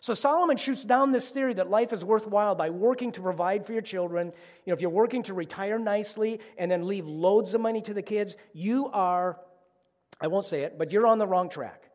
So 0.00 0.14
Solomon 0.14 0.56
shoots 0.56 0.84
down 0.84 1.10
this 1.10 1.30
theory 1.30 1.54
that 1.54 1.68
life 1.68 1.92
is 1.92 2.04
worthwhile 2.04 2.54
by 2.54 2.70
working 2.70 3.12
to 3.12 3.20
provide 3.20 3.66
for 3.66 3.72
your 3.72 3.82
children. 3.82 4.28
You 4.64 4.70
know, 4.70 4.74
if 4.74 4.80
you're 4.80 4.90
working 4.90 5.24
to 5.24 5.34
retire 5.34 5.78
nicely 5.78 6.40
and 6.56 6.70
then 6.70 6.86
leave 6.86 7.06
loads 7.06 7.52
of 7.52 7.60
money 7.60 7.82
to 7.82 7.92
the 7.92 8.02
kids, 8.02 8.36
you 8.52 8.88
are, 8.88 9.38
I 10.20 10.28
won't 10.28 10.46
say 10.46 10.62
it, 10.62 10.78
but 10.78 10.92
you're 10.92 11.06
on 11.06 11.18
the 11.18 11.26
wrong 11.26 11.48
track. 11.48 11.90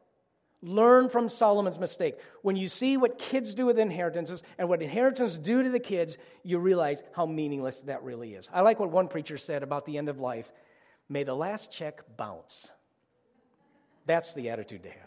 Learn 0.65 1.09
from 1.09 1.27
Solomon's 1.27 1.77
mistake. 1.77 2.15
When 2.41 2.55
you 2.55 2.69
see 2.69 2.95
what 2.95 3.19
kids 3.19 3.53
do 3.53 3.65
with 3.65 3.77
inheritances 3.77 4.43
and 4.57 4.69
what 4.69 4.81
inheritances 4.81 5.37
do 5.37 5.61
to 5.61 5.69
the 5.69 5.79
kids, 5.79 6.17
you 6.41 6.57
realize 6.57 7.03
how 7.13 7.25
meaningless 7.25 7.81
that 7.81 8.01
really 8.03 8.33
is. 8.33 8.49
I 8.51 8.61
like 8.61 8.79
what 8.79 8.89
one 8.89 9.09
preacher 9.09 9.37
said 9.37 9.61
about 9.61 9.85
the 9.85 9.97
end 9.97 10.07
of 10.07 10.21
life 10.21 10.49
may 11.09 11.23
the 11.25 11.35
last 11.35 11.69
check 11.69 12.01
bounce. 12.15 12.71
That's 14.05 14.33
the 14.33 14.51
attitude 14.51 14.83
to 14.83 14.89
have. 14.89 14.99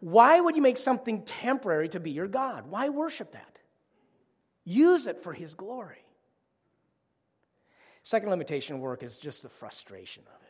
Why 0.00 0.40
would 0.40 0.56
you 0.56 0.62
make 0.62 0.76
something 0.76 1.22
temporary 1.22 1.88
to 1.90 2.00
be 2.00 2.10
your 2.10 2.26
God? 2.26 2.66
Why 2.68 2.88
worship 2.88 3.32
that? 3.32 3.58
Use 4.64 5.06
it 5.06 5.22
for 5.22 5.32
His 5.32 5.54
glory. 5.54 6.04
Second 8.02 8.30
limitation 8.30 8.80
work 8.80 9.04
is 9.04 9.20
just 9.20 9.44
the 9.44 9.48
frustration 9.48 10.24
of 10.26 10.42
it. 10.42 10.47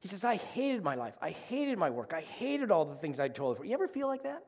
He 0.00 0.08
says, 0.08 0.24
I 0.24 0.36
hated 0.36 0.82
my 0.82 0.94
life. 0.94 1.14
I 1.20 1.30
hated 1.30 1.78
my 1.78 1.90
work. 1.90 2.12
I 2.14 2.22
hated 2.22 2.70
all 2.70 2.84
the 2.84 2.94
things 2.94 3.20
I'd 3.20 3.34
told 3.34 3.58
for. 3.58 3.64
You 3.64 3.74
ever 3.74 3.88
feel 3.88 4.08
like 4.08 4.22
that? 4.22 4.44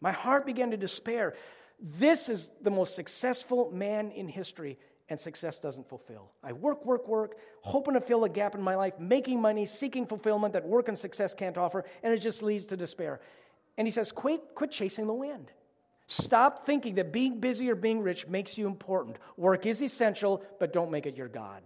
My 0.00 0.12
heart 0.12 0.46
began 0.46 0.70
to 0.70 0.76
despair. 0.76 1.34
This 1.78 2.28
is 2.28 2.50
the 2.62 2.70
most 2.70 2.96
successful 2.96 3.70
man 3.70 4.10
in 4.10 4.28
history 4.28 4.78
and 5.08 5.20
success 5.20 5.60
doesn't 5.60 5.88
fulfill. 5.88 6.30
I 6.42 6.52
work, 6.52 6.86
work, 6.86 7.06
work, 7.06 7.36
hoping 7.60 7.94
to 7.94 8.00
fill 8.00 8.24
a 8.24 8.30
gap 8.30 8.54
in 8.54 8.62
my 8.62 8.76
life, 8.76 8.98
making 8.98 9.42
money, 9.42 9.66
seeking 9.66 10.06
fulfillment 10.06 10.54
that 10.54 10.66
work 10.66 10.88
and 10.88 10.98
success 10.98 11.34
can't 11.34 11.58
offer, 11.58 11.84
and 12.02 12.14
it 12.14 12.18
just 12.18 12.42
leads 12.42 12.64
to 12.66 12.78
despair. 12.78 13.20
And 13.76 13.86
he 13.86 13.90
says, 13.90 14.10
quit, 14.10 14.40
quit 14.54 14.70
chasing 14.70 15.06
the 15.06 15.12
wind. 15.12 15.50
Stop 16.06 16.64
thinking 16.64 16.94
that 16.94 17.12
being 17.12 17.40
busy 17.40 17.70
or 17.70 17.74
being 17.74 18.00
rich 18.00 18.26
makes 18.26 18.56
you 18.56 18.66
important. 18.66 19.18
Work 19.36 19.66
is 19.66 19.82
essential, 19.82 20.42
but 20.58 20.72
don't 20.72 20.90
make 20.90 21.06
it 21.06 21.16
your 21.16 21.28
God. 21.28 21.62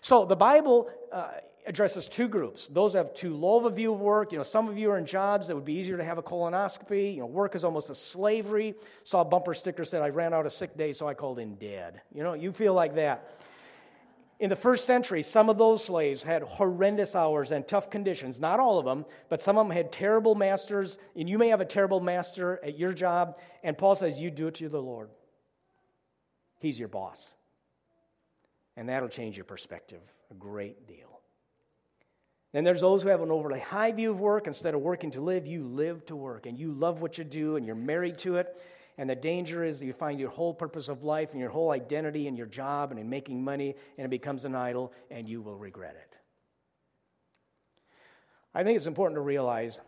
So 0.00 0.24
the 0.24 0.36
Bible 0.36 0.88
uh, 1.12 1.28
addresses 1.66 2.08
two 2.08 2.28
groups. 2.28 2.68
Those 2.68 2.94
have 2.94 3.12
too 3.12 3.34
low 3.34 3.58
of 3.58 3.64
a 3.64 3.70
view 3.70 3.92
of 3.92 4.00
work. 4.00 4.32
You 4.32 4.38
know, 4.38 4.44
some 4.44 4.68
of 4.68 4.78
you 4.78 4.90
are 4.92 4.98
in 4.98 5.06
jobs 5.06 5.48
that 5.48 5.54
would 5.54 5.64
be 5.64 5.74
easier 5.74 5.96
to 5.96 6.04
have 6.04 6.18
a 6.18 6.22
colonoscopy. 6.22 7.14
You 7.14 7.20
know, 7.20 7.26
work 7.26 7.54
is 7.54 7.64
almost 7.64 7.90
a 7.90 7.94
slavery. 7.94 8.74
Saw 9.04 9.22
a 9.22 9.24
bumper 9.24 9.52
sticker 9.52 9.84
said, 9.84 10.02
I 10.02 10.10
ran 10.10 10.32
out 10.32 10.46
of 10.46 10.52
sick 10.52 10.76
days, 10.76 10.98
so 10.98 11.08
I 11.08 11.14
called 11.14 11.38
in 11.38 11.56
dead. 11.56 12.00
You 12.14 12.22
know, 12.22 12.34
you 12.34 12.52
feel 12.52 12.72
like 12.72 12.94
that. 12.94 13.32
In 14.38 14.50
the 14.50 14.56
first 14.56 14.84
century, 14.84 15.22
some 15.22 15.48
of 15.48 15.56
those 15.56 15.82
slaves 15.82 16.22
had 16.22 16.42
horrendous 16.42 17.16
hours 17.16 17.52
and 17.52 17.66
tough 17.66 17.90
conditions. 17.90 18.38
Not 18.38 18.60
all 18.60 18.78
of 18.78 18.84
them, 18.84 19.06
but 19.30 19.40
some 19.40 19.56
of 19.56 19.66
them 19.66 19.74
had 19.74 19.90
terrible 19.90 20.34
masters. 20.34 20.98
And 21.16 21.28
you 21.28 21.38
may 21.38 21.48
have 21.48 21.62
a 21.62 21.66
terrible 21.66 22.00
master 22.00 22.60
at 22.62 22.78
your 22.78 22.92
job. 22.92 23.38
And 23.64 23.76
Paul 23.76 23.94
says, 23.94 24.20
You 24.20 24.30
do 24.30 24.48
it 24.48 24.54
to 24.56 24.68
the 24.68 24.80
Lord. 24.80 25.08
He's 26.58 26.78
your 26.78 26.88
boss. 26.88 27.34
And 28.76 28.88
that'll 28.88 29.08
change 29.08 29.36
your 29.36 29.44
perspective 29.44 30.00
a 30.30 30.34
great 30.34 30.86
deal. 30.86 31.20
Then 32.52 32.64
there's 32.64 32.80
those 32.80 33.02
who 33.02 33.08
have 33.08 33.22
an 33.22 33.30
overly 33.30 33.60
high 33.60 33.92
view 33.92 34.10
of 34.10 34.20
work. 34.20 34.46
Instead 34.46 34.74
of 34.74 34.80
working 34.80 35.10
to 35.12 35.20
live, 35.20 35.46
you 35.46 35.64
live 35.64 36.04
to 36.06 36.16
work. 36.16 36.46
And 36.46 36.58
you 36.58 36.72
love 36.72 37.00
what 37.00 37.18
you 37.18 37.24
do 37.24 37.56
and 37.56 37.66
you're 37.66 37.74
married 37.74 38.18
to 38.18 38.36
it. 38.36 38.56
And 38.98 39.10
the 39.10 39.14
danger 39.14 39.62
is 39.62 39.80
that 39.80 39.86
you 39.86 39.92
find 39.92 40.18
your 40.18 40.30
whole 40.30 40.54
purpose 40.54 40.88
of 40.88 41.04
life 41.04 41.32
and 41.32 41.40
your 41.40 41.50
whole 41.50 41.70
identity 41.70 42.26
in 42.26 42.36
your 42.36 42.46
job 42.46 42.90
and 42.90 43.00
in 43.00 43.10
making 43.10 43.44
money, 43.44 43.74
and 43.98 44.06
it 44.06 44.08
becomes 44.08 44.46
an 44.46 44.54
idol, 44.54 44.92
and 45.10 45.28
you 45.28 45.42
will 45.42 45.56
regret 45.56 45.96
it. 45.96 46.16
I 48.54 48.64
think 48.64 48.78
it's 48.78 48.86
important 48.86 49.16
to 49.16 49.20
realize, 49.20 49.80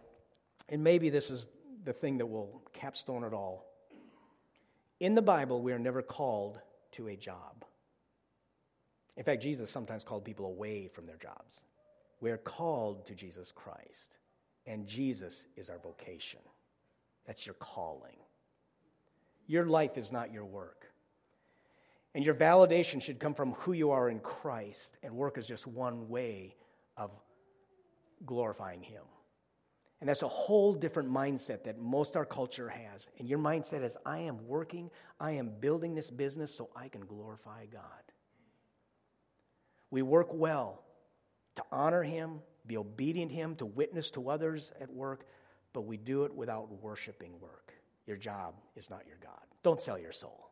and 0.68 0.85
maybe 0.85 1.09
this 1.09 1.31
is 1.31 1.46
the 1.85 1.94
thing 1.94 2.18
that 2.18 2.27
will 2.27 2.61
capstone 2.74 3.24
it 3.24 3.33
all. 3.33 3.64
In 5.01 5.14
the 5.14 5.22
Bible, 5.22 5.62
we 5.62 5.72
are 5.72 5.79
never 5.79 6.03
called 6.03 6.59
to 6.92 7.09
a 7.09 7.16
job. 7.16 7.64
In 9.19 9.25
fact, 9.25 9.43
Jesus 9.43 9.69
sometimes 9.69 10.05
called 10.05 10.25
people 10.25 10.47
away 10.47 10.87
from 10.87 11.05
their 11.05 11.17
jobs. 11.17 11.61
We're 12.21 12.39
called 12.39 13.05
to 13.07 13.15
Jesus 13.15 13.53
Christ, 13.53 14.17
and 14.65 14.87
Jesus 14.87 15.47
is 15.57 15.69
our 15.69 15.79
vocation. 15.79 16.41
That's 17.27 17.45
your 17.45 17.57
calling. 17.57 18.17
Your 19.49 19.67
life 19.67 19.99
is 19.99 20.13
not 20.13 20.33
your 20.33 20.45
work. 20.45 20.87
And 22.15 22.25
your 22.25 22.35
validation 22.35 23.03
should 23.03 23.19
come 23.19 23.35
from 23.35 23.53
who 23.55 23.73
you 23.73 23.91
are 23.91 24.09
in 24.09 24.21
Christ, 24.21 24.97
and 25.03 25.15
work 25.15 25.37
is 25.37 25.49
just 25.49 25.67
one 25.67 26.09
way 26.09 26.55
of 26.97 27.11
glorifying 28.25 28.83
Him. 28.83 29.03
And 30.01 30.09
that's 30.09 30.23
a 30.23 30.29
whole 30.29 30.75
different 30.75 31.11
mindset 31.11 31.65
that 31.65 31.77
most 31.79 32.17
our 32.17 32.25
culture 32.25 32.69
has. 32.69 33.09
And 33.19 33.29
your 33.29 33.41
mindset 33.41 33.83
is 33.83 33.97
I 34.07 34.19
am 34.19 34.47
working, 34.47 34.91
I 35.19 35.33
am 35.33 35.51
building 35.59 35.97
this 35.97 36.09
business 36.09 36.55
so 36.55 36.71
I 36.77 36.89
can 36.89 37.01
glorify 37.01 37.67
God. 37.67 38.08
We 39.90 40.03
work 40.03 40.29
well 40.33 40.83
to 41.57 41.64
honor 41.72 42.03
Him, 42.03 42.40
be 42.66 42.77
obedient 42.77 43.31
to 43.31 43.37
Him, 43.37 43.57
to 43.57 43.66
witness 43.66 44.11
to 44.12 44.31
others 44.31 44.72
at 44.81 44.92
work, 44.92 45.27
but 45.72 45.83
we 45.83 45.96
do 45.96 46.24
it 46.24 46.35
without 46.35 46.70
worshiping 46.83 47.33
work. 47.40 47.72
Your 48.07 48.16
job 48.16 48.55
is 48.77 48.90
not 48.90 49.07
your 49.07 49.18
God. 49.22 49.40
Don't 49.62 49.81
sell 49.81 49.98
your 49.98 50.12
soul. 50.12 50.51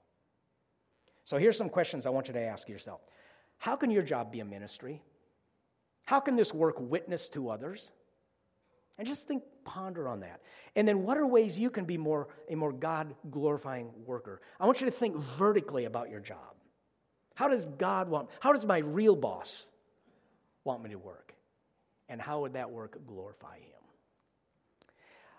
So 1.25 1.38
here's 1.38 1.57
some 1.57 1.68
questions 1.68 2.07
I 2.07 2.11
want 2.11 2.29
you 2.29 2.35
to 2.35 2.40
ask 2.40 2.68
yourself 2.68 3.01
How 3.59 3.77
can 3.77 3.90
your 3.90 4.03
job 4.03 4.33
be 4.33 4.40
a 4.40 4.44
ministry? 4.44 5.03
How 6.05 6.20
can 6.20 6.37
this 6.37 6.55
work 6.55 6.77
witness 6.79 7.29
to 7.31 7.51
others? 7.51 7.90
And 8.99 9.07
just 9.07 9.29
think, 9.29 9.42
ponder 9.64 10.09
on 10.09 10.20
that. 10.20 10.40
And 10.75 10.88
then, 10.88 11.03
what 11.03 11.18
are 11.18 11.27
ways 11.27 11.59
you 11.59 11.68
can 11.68 11.85
be 11.85 11.99
more, 11.99 12.29
a 12.49 12.55
more 12.55 12.72
God 12.72 13.14
glorifying 13.31 13.90
worker? 14.07 14.40
I 14.59 14.64
want 14.64 14.81
you 14.81 14.87
to 14.87 14.90
think 14.90 15.16
vertically 15.16 15.85
about 15.85 16.09
your 16.09 16.20
job. 16.20 16.56
How 17.37 17.49
does 17.49 17.66
God 17.66 18.09
want, 18.09 18.31
how 18.40 18.53
does 18.55 18.64
my 18.64 18.79
real 18.79 19.14
boss 19.14 19.66
want 20.64 20.83
me 20.83 20.90
to 20.90 20.99
work? 20.99 21.35
And 22.09 22.20
how 22.20 22.40
would 22.40 22.55
that 22.55 22.70
work 22.70 22.99
glorify 23.07 23.59
Him? 23.59 24.90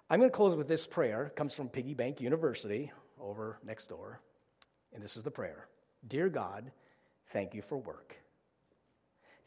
I'm 0.08 0.20
going 0.20 0.30
to 0.30 0.36
close 0.36 0.56
with 0.56 0.68
this 0.68 0.86
prayer. 0.86 1.26
It 1.26 1.36
comes 1.36 1.56
from 1.56 1.70
Piggy 1.70 1.96
Bank 1.96 2.22
University 2.22 2.92
over 3.20 3.58
next 3.66 3.88
door. 3.88 4.22
And 4.94 5.04
this 5.04 5.18
is 5.18 5.24
the 5.24 5.32
prayer 5.32 5.68
Dear 6.08 6.30
God, 6.30 6.72
thank 7.34 7.56
you 7.56 7.64
for 7.64 7.80
work. 7.80 8.16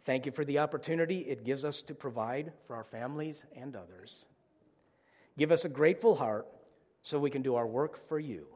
Thank 0.02 0.26
you 0.26 0.32
for 0.32 0.44
the 0.44 0.58
opportunity 0.58 1.20
it 1.20 1.44
gives 1.44 1.64
us 1.64 1.82
to 1.82 1.94
provide 1.94 2.52
for 2.66 2.74
our 2.74 2.84
families 2.84 3.46
and 3.54 3.76
others. 3.76 4.24
Give 5.38 5.52
us 5.52 5.64
a 5.64 5.68
grateful 5.68 6.16
heart 6.16 6.48
so 7.02 7.20
we 7.20 7.30
can 7.30 7.42
do 7.42 7.54
our 7.54 7.66
work 7.66 7.96
for 7.96 8.18
you. 8.18 8.48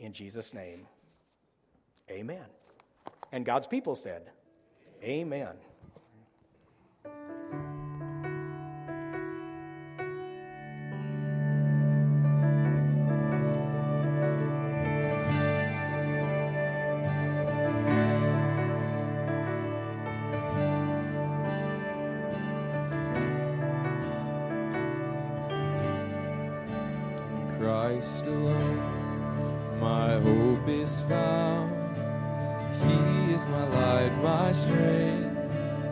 In 0.00 0.12
Jesus' 0.12 0.52
name, 0.52 0.88
amen. 2.10 2.57
And 3.32 3.44
God's 3.44 3.66
people 3.66 3.94
said, 3.94 4.30
Amen. 5.02 5.56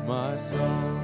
My 0.06 0.36
light, 0.36 0.95